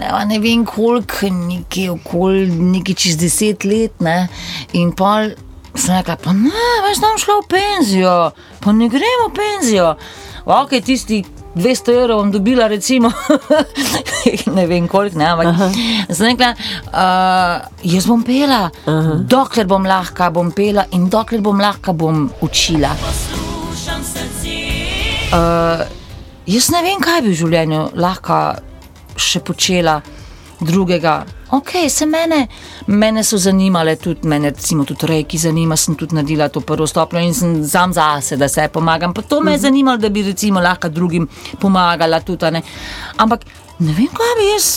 Ne, 0.00 0.08
ne 0.24 0.40
vem, 0.40 0.64
koliko, 0.64 1.28
nekje 1.28 1.90
okoli 1.92 2.48
nekaj 2.48 3.00
čez 3.04 3.20
deset 3.20 3.68
let. 3.68 4.00
Ne? 4.00 4.30
In 4.72 4.96
pol 4.96 5.36
sem 5.76 6.00
rekla, 6.00 6.16
pa 6.16 6.32
ne, 6.32 6.66
več 6.88 7.04
nam 7.04 7.20
šla 7.20 7.42
v 7.42 7.48
penzijo, 7.52 8.18
pa 8.64 8.72
ne 8.72 8.88
gremo 8.88 9.28
v 9.28 9.36
penzijo. 9.36 9.94
Ok, 10.44 10.78
tisti 10.84 11.24
200 11.54 11.92
evrov 11.94 12.22
bom 12.22 12.30
dobila, 12.34 12.66
recimo, 12.68 13.10
ne 14.56 14.66
vem 14.66 14.88
koliko, 14.88 15.18
ne, 15.18 15.28
ampak 15.30 15.54
sem 16.10 16.26
rekla, 16.32 16.50
uh, 16.90 17.68
jaz 17.86 18.08
bom 18.10 18.22
pela, 18.26 18.66
Aha. 18.90 19.18
dokler 19.22 19.68
bom 19.70 19.86
lahka, 19.86 20.30
bom 20.34 20.50
pela 20.50 20.86
in 20.92 21.06
dokler 21.10 21.42
bom 21.44 21.60
lahka, 21.60 21.94
bom 21.94 22.26
učila. 22.42 22.90
Uh, 25.34 25.84
jaz 26.46 26.70
ne 26.74 26.82
vem, 26.82 27.00
kaj 27.02 27.22
bi 27.22 27.30
v 27.30 27.38
življenju 27.38 27.86
lahko 28.02 28.42
še 29.14 29.40
počela 29.46 30.00
drugega. 30.64 31.24
Ok, 31.50 31.70
se 31.88 32.06
mene, 32.06 32.48
mene 32.86 33.22
so 33.24 33.38
zanimale 33.38 33.96
tudi, 33.96 34.28
mene 34.28 34.50
recimo 34.50 34.84
tudi 34.84 35.06
rejki 35.06 35.38
zanima, 35.38 35.76
sem 35.76 35.94
tudi 35.94 36.16
naredila 36.16 36.48
to 36.48 36.60
prvo 36.60 36.86
stopnjo 36.86 37.20
in 37.22 37.34
sem 37.34 37.52
sam 37.68 37.92
zase, 37.92 38.36
da 38.36 38.48
se 38.48 38.68
pomagam. 38.72 39.14
Pa 39.14 39.22
to 39.22 39.40
me 39.40 39.52
je 39.52 39.58
zanimalo, 39.68 39.98
da 39.98 40.08
bi 40.08 40.22
recimo 40.22 40.60
lahko 40.60 40.88
drugim 40.88 41.28
pomagala 41.60 42.20
tudi, 42.20 42.50
ne. 42.50 42.62
Ampak 43.16 43.46
ne 43.78 43.92
vem, 43.92 44.10
kaj 44.10 44.34
bi 44.40 44.50
jaz. 44.52 44.72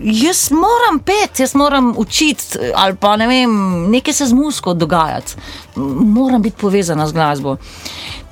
Jaz 0.00 0.46
moram 0.50 1.02
pet, 1.04 1.40
jaz 1.40 1.54
moram 1.54 1.92
učiti, 1.98 2.58
ali 2.74 2.96
pa 2.96 3.16
ne 3.16 3.26
vem, 3.28 3.50
nekaj 3.90 4.14
se 4.14 4.26
z 4.26 4.32
musko 4.32 4.72
dogajati, 4.74 5.36
moram 5.76 6.42
biti 6.42 6.56
povezana 6.56 7.06
z 7.06 7.12
glasbo. 7.12 7.58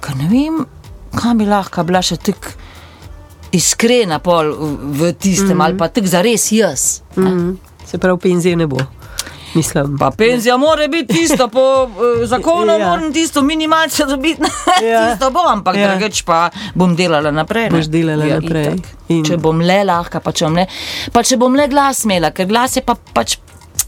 Ker 0.00 0.16
ne 0.16 0.30
vem, 0.32 0.62
kam 1.16 1.36
bi 1.38 1.44
lahko 1.44 1.84
bila 1.84 2.00
še 2.02 2.16
tako 2.16 2.56
iskrena 3.56 4.18
pol 4.18 4.52
v 4.92 5.12
tistem, 5.12 5.46
mm 5.48 5.52
-hmm. 5.52 5.64
ali 5.64 5.78
pa 5.78 5.88
tako 5.88 6.06
za 6.06 6.22
res 6.22 6.52
jaz. 6.52 7.00
Mm. 7.16 7.56
Se 7.86 7.98
pravi, 7.98 8.18
penzije 8.18 8.56
ne 8.56 8.66
bo. 8.66 8.76
Mislim. 9.54 9.96
Pa 9.98 10.10
penzija 10.10 10.56
mora 10.56 10.88
biti 10.88 11.14
tisto, 11.14 11.48
po 11.48 11.60
uh, 11.84 11.90
zakonu 12.24 12.72
Ja. 12.72 12.78
moram 12.78 13.12
tisto 13.12 13.42
minimalce 13.42 14.04
dobiti, 14.04 14.42
Ja. 14.92 15.10
tisto 15.10 15.30
bom, 15.30 15.46
ampak 15.48 15.76
Ja. 15.76 15.90
drugače 15.90 16.22
pa 16.26 16.50
bom 16.74 16.96
delala 16.96 17.30
naprej. 17.30 17.70
ne. 17.70 17.70
Boš 17.70 17.86
delala 17.86 18.24
ja, 18.24 18.40
naprej. 18.40 18.62
itak. 18.66 18.86
In- 19.08 19.24
Če 19.24 19.36
bom 19.36 19.60
le 19.60 19.84
lahka, 19.84 20.20
pa 20.20 20.32
če 20.32 20.44
bom 20.44 20.54
le, 20.54 20.66
pa 21.12 21.22
če 21.22 21.36
bom 21.36 21.54
le 21.54 21.68
glas 21.68 22.04
imela, 22.04 22.30
ker 22.30 22.46
glas 22.46 22.76
je 22.76 22.82
pa 22.82 22.94
pač. 23.14 23.38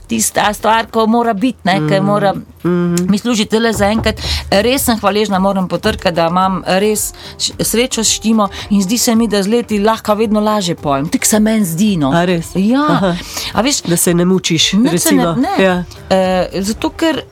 Tista 0.08 0.52
stvar, 0.54 0.86
ko 0.90 1.06
mora 1.06 1.34
biti, 1.34 1.58
ne, 1.64 1.80
mm. 1.80 2.04
mora, 2.04 2.32
mm. 2.64 3.10
mi 3.10 3.18
služite 3.18 3.60
le 3.60 3.72
za 3.72 3.90
enkrat. 3.92 4.20
Res 4.50 4.86
sem 4.88 4.98
hvaležna, 4.98 5.38
moram 5.38 5.68
potrkati, 5.68 6.14
da 6.16 6.28
imam 6.32 6.62
res 6.80 7.12
srečo 7.60 8.04
s 8.04 8.16
štimo 8.16 8.48
in 8.70 8.82
zdi 8.82 8.98
se 8.98 9.14
mi, 9.14 9.28
da 9.28 9.42
z 9.42 9.52
leti 9.52 9.78
lahko 9.78 10.14
vedno 10.14 10.40
lažje 10.40 10.74
pojem. 10.74 11.08
Tik 11.08 11.26
se 11.26 11.40
meni 11.40 11.64
zdi. 11.64 11.96
No. 11.96 12.12
A 12.12 12.24
res? 12.24 12.54
Ja, 12.54 12.86
Aha. 12.88 13.14
a 13.52 13.62
veš, 13.62 13.82
Da 13.88 13.96
se 13.96 14.14
ne 14.14 14.24
mučiš, 14.24 14.70
se 14.70 14.76
recimo. 14.92 15.34
Ne, 15.34 15.48
ne. 15.58 15.64
Ja. 15.64 15.84
E, 16.10 16.62
zato, 16.62 16.90
ker 16.90 17.22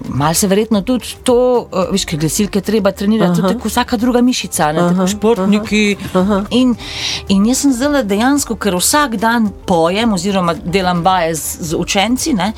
m, 0.00 0.14
malo 0.14 0.34
se 0.34 0.46
verjetno 0.46 0.80
tudi 0.82 1.04
to, 1.22 1.36
e, 1.66 1.92
veš, 1.92 2.04
ker 2.04 2.18
glasilke 2.18 2.60
treba 2.60 2.92
trenirati, 2.92 3.40
tudi 3.40 3.54
kot 3.56 3.70
vsaka 3.70 3.96
druga 3.96 4.20
mišica, 4.20 4.72
ne, 4.72 4.80
tako 4.88 5.06
športniki. 5.06 5.96
In, 6.52 6.74
in 7.28 7.46
jaz 7.46 7.58
sem 7.58 7.72
zdaj 7.72 8.04
dejansko, 8.04 8.56
ker 8.56 8.74
vsak 8.74 9.16
dan 9.16 9.50
pojem, 9.66 10.12
oziroma 10.12 10.54
delam 10.56 11.02
vaje 11.02 11.34
z, 11.34 11.42
z 11.62 11.74
učenci, 11.76 12.34
ne, 12.34 12.52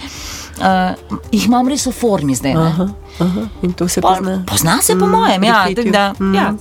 uh, 0.58 0.94
jih 1.30 1.46
imam 1.46 1.68
res 1.68 1.86
v 1.86 1.92
formi 1.92 2.34
zdaj. 2.34 2.54
ne. 2.54 2.60
Aha, 2.62 2.88
aha. 3.20 3.46
In 3.62 3.72
to 3.72 3.88
se 3.88 4.00
Pol- 4.00 4.16
pozna. 4.16 4.44
Pozna 4.46 4.78
se 4.80 4.94
po 4.94 5.06
Mm, 5.06 5.10
mojem, 5.10 5.44
ja. 5.44 5.52
tako 5.54 5.74
petju. 5.74 5.92
Da, 5.92 6.12
Mm. 6.20 6.34
ja, 6.34 6.54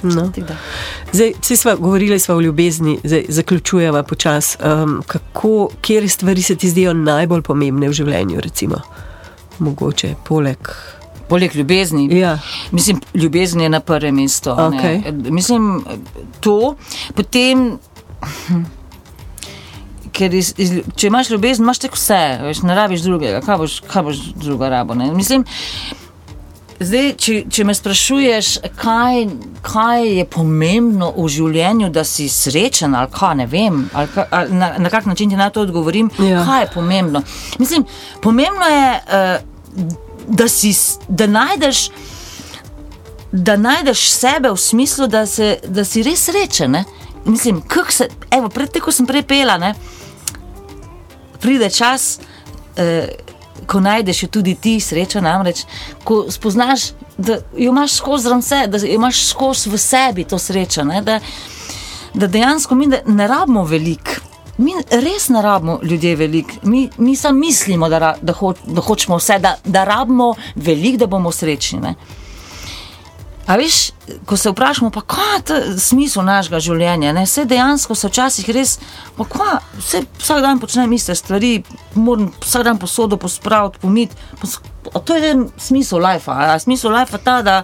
No. 0.00 0.28
tako 0.28 0.40
da. 0.42 0.54
Zdaj, 1.12 1.32
vsi 1.40 1.56
smo 1.56 1.76
govorili 1.76 2.18
smo 2.18 2.34
o 2.34 2.40
ljubezni, 2.40 2.98
zdaj 3.04 3.24
zaključujemo 3.28 4.02
počasi. 4.02 4.56
Um, 4.62 5.02
kako, 5.06 5.68
kje 5.80 6.08
stvari 6.08 6.42
se 6.42 6.56
ti 6.56 6.68
zdijo 6.68 6.92
najbolj 6.94 7.42
pomembne 7.42 7.88
v 7.88 7.92
življenju, 7.92 8.40
recimo? 8.40 8.76
Mogoče 9.58 10.14
poleg. 10.24 10.70
Poleg 11.28 11.54
ljubezni. 11.54 12.18
Ja. 12.18 12.38
Mislim, 12.70 13.00
ljubezen 13.14 13.60
je 13.60 13.68
na 13.68 13.80
prvem 13.80 14.14
mestu. 14.14 14.50
a 14.50 14.70
ne. 14.70 15.12
Mislim, 15.30 15.84
to, 16.40 16.74
potem. 17.14 17.78
ker 20.18 20.34
iz, 20.34 20.52
iz, 20.58 20.72
če 20.98 21.10
imaš 21.10 21.30
ljubezen, 21.30 21.64
imaš 21.64 21.82
tako 21.84 21.98
vse, 21.98 22.18
veš, 22.42 22.62
ne 22.66 22.74
rabiš 22.74 23.04
drugega, 23.06 23.40
kaj 23.44 23.58
boš, 23.60 23.76
kaj 23.86 24.06
boš 24.08 24.22
druga 24.34 24.70
rabo. 24.72 24.96
Ne? 24.98 25.12
Mislim, 25.14 25.44
zdaj, 26.80 27.12
če, 27.18 27.34
če 27.50 27.64
me 27.64 27.74
sprašuješ, 27.74 28.48
kaj, 28.78 29.26
kaj 29.66 30.04
je 30.18 30.24
pomembno 30.30 31.10
v 31.16 31.28
življenju, 31.28 31.88
da 31.90 32.04
si 32.04 32.28
srečen 32.30 32.94
ali 32.94 33.10
kaj 33.12 33.34
ne 33.40 33.46
vem, 33.46 33.80
ali 33.92 34.10
ka, 34.14 34.26
ali 34.30 34.54
na, 34.54 34.72
na 34.78 34.90
kak 34.90 35.06
način 35.06 35.30
ti 35.30 35.36
naj 35.36 35.50
to 35.56 35.64
odgovorim, 35.66 36.10
Ja. 36.18 36.44
kaj 36.46 36.62
je 36.62 36.70
pomembno. 36.74 37.22
Mislim, 37.58 37.84
pomembno 38.22 38.66
je, 38.66 38.92
uh, 38.94 39.82
da, 40.28 40.48
si, 40.48 40.74
da 41.08 41.26
najdeš. 41.26 41.88
Da 43.32 43.58
najdeš 43.60 44.06
sebe 44.10 44.48
v 44.50 44.56
smislu, 44.56 45.06
da, 45.06 45.26
se, 45.26 45.58
da 45.68 45.84
si 45.84 46.00
res 46.02 46.22
srečen. 46.24 46.70
Ne? 46.72 46.84
Mislim, 47.24 47.60
kako 47.60 47.92
se, 47.92 48.06
evo, 48.32 48.48
pred 48.48 48.70
tem, 48.72 48.80
ko 48.82 48.92
sem 48.92 49.06
prepela, 49.06 49.58
ne, 49.60 49.74
pride 51.40 51.68
čas, 51.70 52.18
eh, 52.76 53.08
ko 53.66 53.80
najdeš 53.80 54.22
jo 54.22 54.28
tudi 54.28 54.54
ti 54.54 54.80
srečo, 54.80 55.20
namreč, 55.20 55.64
ko 56.04 56.24
spoznaš, 56.30 56.90
da 57.18 57.38
jo 57.56 57.70
imaš 57.72 57.92
skozi 57.92 58.28
vse, 58.38 58.66
da 58.66 58.78
jo 58.78 58.94
imaš 58.94 59.26
skozi 59.26 59.70
v 59.70 59.78
sebi 59.78 60.24
to 60.24 60.38
srečo. 60.38 60.84
Ne, 60.84 61.02
da, 61.02 61.20
da 62.14 62.26
dejansko 62.26 62.74
mi 62.74 62.86
ne, 62.86 63.02
ne 63.06 63.28
rabimo 63.28 63.64
veliko. 63.64 64.24
Mi 64.58 64.72
res 64.90 65.28
ne 65.28 65.42
rabimo 65.42 65.78
ljudje 65.82 66.16
veliko, 66.16 66.50
mi, 66.62 66.88
mi 66.98 67.16
samo 67.16 67.38
mislimo, 67.38 67.88
da, 67.88 67.98
ra, 67.98 68.14
da, 68.22 68.32
ho, 68.32 68.54
da 68.66 68.80
hočemo 68.80 69.16
vse, 69.16 69.38
da, 69.38 69.56
da 69.64 69.84
rabimo 69.84 70.34
veliko, 70.54 70.98
da 70.98 71.06
bomo 71.06 71.32
srečni. 71.32 71.80
Ne. 71.80 71.94
A 73.48 73.56
veš, 73.56 73.76
ko 74.28 74.36
se 74.36 74.50
vprašamo, 74.50 74.90
pa 74.90 75.00
kaj 75.00 75.30
je 75.34 75.42
ta 75.42 75.56
smisel 75.80 76.22
našega 76.22 76.60
življenja, 76.60 77.12
ne? 77.12 77.22
vse 77.24 77.46
dejansko 77.48 77.94
se 77.96 78.08
včasih 78.08 78.50
res, 78.50 78.74
pa 79.16 79.24
kaj, 79.24 79.54
vse, 79.78 80.02
vsak 80.18 80.42
dan 80.42 80.60
počnem 80.60 80.92
iste 80.92 81.14
stvari, 81.16 81.62
moram 81.94 82.28
vsak 82.40 82.64
dan 82.64 82.78
posodo 82.78 83.16
pospraviti, 83.16 83.78
pomiti. 83.78 84.16
pos- 84.40 84.60
To 85.04 85.14
je 85.14 85.30
en 85.30 85.46
smisel 85.58 85.98
life, 85.98 86.28
a 86.28 86.52
je 86.52 86.60
smisel 86.60 86.92
life 86.92 87.18
ta, 87.18 87.42
da, 87.42 87.62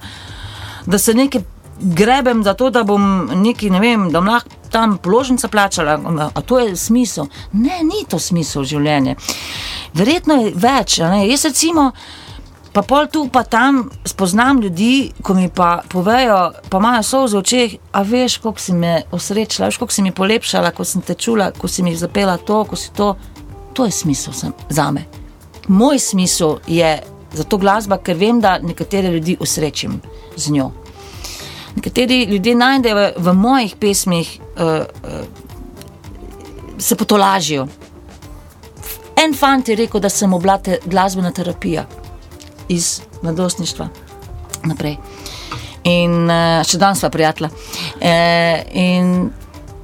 da 0.86 0.98
se 0.98 1.14
nekaj 1.14 1.42
grebem 1.80 2.42
za 2.44 2.54
to, 2.54 2.70
da 2.70 2.82
bom 2.82 3.04
neki, 3.34 3.70
ne 3.70 3.80
vem, 3.80 4.08
da 4.08 4.20
bom 4.20 4.28
lahko 4.28 4.48
tam 4.70 4.96
položnice 4.98 5.48
plačala, 5.48 5.98
a 6.34 6.40
to 6.40 6.58
je 6.58 6.76
smisel. 6.76 7.26
Ne, 7.52 7.82
ni 7.82 8.04
to 8.08 8.18
smisel 8.18 8.64
življenja. 8.64 9.14
Verjetno 9.94 10.34
je 10.34 10.52
več, 10.56 10.98
ne? 10.98 11.26
jaz 11.28 11.44
recimo. 11.44 11.92
Pa 12.74 12.82
pol 12.82 13.06
tu, 13.06 13.28
pa 13.30 13.44
tam 13.46 13.84
spoznam 14.04 14.60
ljudi, 14.60 15.12
ko 15.22 15.34
mi 15.34 15.46
pa 15.48 15.82
povejo, 15.88 16.52
pa 16.68 16.78
imajo 16.78 17.02
solze 17.06 17.36
v 17.36 17.40
očeh, 17.44 17.76
a 17.92 18.02
veš, 18.02 18.40
koliko 18.42 18.60
si 18.60 18.74
me 18.74 18.94
osrečila, 19.14 19.68
veš, 19.70 19.78
koliko 19.78 19.94
si 19.94 20.02
mi 20.02 20.10
polepšala, 20.10 20.72
ko 20.74 20.82
sem 20.84 21.02
te 21.06 21.14
čula, 21.14 21.52
ko 21.54 21.70
si 21.70 21.86
mi 21.86 21.94
zapela 21.94 22.34
to, 22.36 22.64
ko 22.66 22.76
si 22.76 22.90
to. 22.90 23.14
To 23.78 23.86
je 23.86 23.94
smisel 23.94 24.34
sem, 24.34 24.52
za 24.68 24.90
me. 24.90 25.06
Moj 25.68 26.02
smisel 26.02 26.58
je 26.66 26.98
za 27.32 27.44
to 27.44 27.62
glasba, 27.62 28.02
ker 28.02 28.18
vem, 28.18 28.42
da 28.42 28.58
nekatere 28.58 29.10
ljudi 29.10 29.36
osrečim 29.40 30.00
z 30.36 30.50
njo. 30.50 30.72
Nekateri 31.76 32.24
ljudje 32.24 32.54
najdejo 32.54 33.10
v, 33.16 33.32
mojih 33.32 33.76
pesmih, 33.78 34.38
uh, 34.58 34.82
uh, 34.82 36.78
se 36.78 36.96
potolažijo. 36.96 37.68
En 39.22 39.34
fant 39.34 39.68
je 39.68 39.76
rekel, 39.78 40.00
da 40.00 40.10
sem 40.10 40.34
oblate 40.34 40.82
glasbena 40.86 41.30
terapija 41.30 41.86
iz 42.68 43.00
mladostništva 43.22 43.88
naprej. 44.64 44.96
In 45.84 46.30
uh, 46.30 46.62
še 46.64 46.78
danes 46.80 47.02
smo 47.02 47.10
prijatelja. 47.12 47.50
E, 48.00 48.14
in 48.72 49.30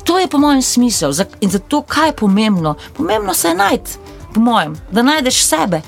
to 0.05 0.19
je 0.19 0.29
po 0.29 0.38
mojem 0.38 0.62
smisel. 0.62 1.12
Za, 1.12 1.27
in 1.40 1.51
zato, 1.51 1.83
kaj 1.83 2.09
je 2.09 2.16
pomembno? 2.16 2.75
Pomembno 2.97 3.35
se 3.35 3.49
je 3.49 3.55
najti, 3.55 3.99
po 4.35 4.40
mojem, 4.40 4.79
da 4.90 5.03
najdeš 5.03 5.43
sebe. 5.45 5.83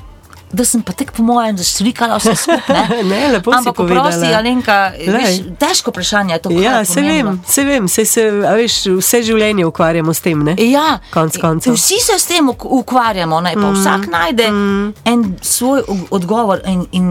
Da 0.53 0.65
sem 0.65 0.83
pa 0.83 0.93
tek 0.93 1.13
po 1.17 1.23
mojem 1.25 1.57
zaštrikala 1.57 2.19
vse 2.21 2.35
skupaj. 2.37 2.89
Ne, 3.13 3.29
lepo 3.33 3.53
si 3.53 3.59
Ampak 3.59 3.77
povedala. 3.77 4.11
prosti, 4.11 4.35
Alenka, 4.35 4.93
veš, 5.07 5.39
težko 5.59 5.91
vprašanje 5.91 6.35
je 6.35 6.43
to. 6.43 6.51
Ja, 6.51 6.85
se 6.85 7.01
pomembno. 7.01 7.31
vem, 7.31 7.41
se 7.47 7.65
vem, 7.65 7.89
se, 7.89 8.05
se, 8.05 8.27
a 8.49 8.53
veš, 8.55 8.77
vse 8.99 9.23
življenje 9.23 9.67
ukvarjamo 9.67 10.15
s 10.15 10.21
tem. 10.21 10.45
Ne? 10.45 10.57
Ja, 10.59 10.99
Konec 11.11 11.39
koncev. 11.41 11.75
Vsi 11.75 12.01
se 12.01 12.19
s 12.19 12.29
tem 12.29 12.53
uk- 12.53 12.69
ukvarjamo, 12.69 13.41
ne, 13.41 13.55
pa 13.55 13.71
mm. 13.71 13.81
vsak 13.81 14.07
najde 14.13 14.51
mm. 14.51 14.93
en 15.05 15.25
svoj 15.41 15.83
odgovor. 16.11 16.61
In, 16.69 16.85
in, 16.93 17.09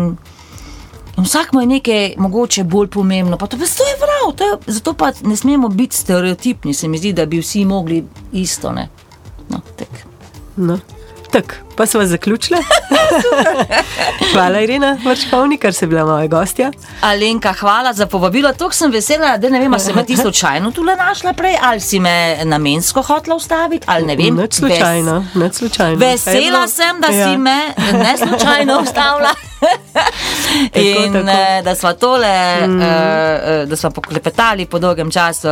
in 1.18 1.26
vsak 1.26 1.58
je 1.58 1.66
nekaj 1.68 2.16
mogoče 2.22 2.64
bolj 2.64 2.94
pomembno. 2.94 3.42
Pa 3.42 3.50
to, 3.50 3.58
pa 3.58 3.66
to 3.66 3.90
je 3.90 3.98
prav, 3.98 4.36
to 4.38 4.44
je, 4.44 4.78
zato 4.78 4.94
pa 4.94 5.12
ne 5.24 5.36
smemo 5.36 5.70
biti 5.70 5.98
stereotipni, 5.98 6.74
se 6.74 6.88
mi 6.88 7.02
zdi, 7.02 7.14
da 7.14 7.26
bi 7.26 7.42
vsi 7.42 7.66
mogli 7.66 8.04
isto. 8.32 8.72
Ne. 8.72 8.90
No, 9.50 9.62
tak. 9.78 10.06
No. 10.56 10.78
Tak, 11.32 11.56
pa 11.78 11.86
smo 11.86 12.06
zaključili. 12.06 12.60
Hvala, 14.34 14.60
Irina 14.60 14.98
Vrčkovnik, 15.06 15.62
ker 15.62 15.74
si 15.74 15.88
bila 15.88 16.06
moja 16.06 16.28
gostja. 16.28 16.72
Alenka, 17.02 17.54
hvala 17.54 17.94
za 17.94 18.06
povabilo. 18.06 18.54
Tako 18.54 18.74
sem 18.74 18.92
vesela, 18.92 19.38
da 19.38 19.50
ne 19.50 19.60
vem, 19.60 19.74
ali 19.74 19.82
si 19.82 19.94
me 19.94 20.06
ti 20.06 20.18
slučajno 20.18 20.72
tu 20.72 20.84
našla 20.84 21.34
prej, 21.34 21.56
ali 21.62 21.80
si 21.80 22.00
me 22.00 22.38
namensko 22.44 23.02
hotla 23.02 23.36
ustaviti, 23.36 23.86
ali 23.90 24.06
ne 24.06 24.16
vem. 24.16 24.36
Nič 24.36 24.54
slučajno, 24.54 25.26
nič 25.36 25.54
slučajno. 25.54 25.98
Vesela 25.98 26.68
sem, 26.68 27.02
da 27.02 27.08
Ja. 27.08 27.26
si 27.26 27.38
me 27.38 27.58
ne 27.94 28.18
slučajno 28.18 28.82
ustavila. 28.82 29.30
In 30.74 31.14
tako. 31.14 31.30
eh, 31.30 31.62
da 31.64 31.76
smo 31.76 31.94
tole, 31.94 32.68
mm. 32.68 32.78
uh, 32.78 32.84
da 33.66 33.76
smo 33.76 33.90
poklepetali 33.92 34.66
po 34.66 34.80
dolgem 34.80 35.12
času. 35.12 35.48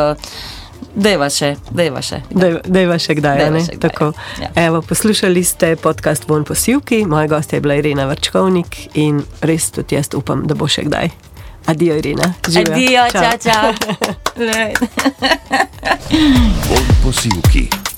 Dejva 0.96 1.30
še, 1.30 1.56
dejva 1.72 2.02
še. 2.02 2.22
Dej- 2.30 2.62
Dejva 2.66 2.98
še 2.98 3.16
kdaj. 3.16 3.38
Dejva 3.40 3.60
še 3.60 3.72
kdaj, 3.72 3.80
Tako. 3.82 4.14
ja. 4.42 4.50
Evo, 4.58 4.82
poslušali 4.82 5.44
ste 5.44 5.76
podcast 5.76 6.26
Von 6.26 6.44
Posilki, 6.44 7.06
moja 7.06 7.28
gostja 7.28 7.58
je 7.58 7.62
bila 7.62 7.76
Irina 7.76 8.06
Vrčkovnik 8.06 8.90
in 8.96 9.24
res 9.42 9.72
tudi 9.72 9.96
jaz 9.96 10.10
upam, 10.14 10.44
da 10.44 10.56
bo 10.56 10.68
še 10.68 10.84
kdaj. 10.84 11.10
Adijo, 11.66 11.96
Irina. 11.96 12.34
Živjo. 12.44 12.74
Adijo, 12.74 13.10
Čau. 13.12 13.22
čau, 13.22 13.38
čau. 13.38 13.74
Von 16.66 16.86
Posilki. 17.04 17.89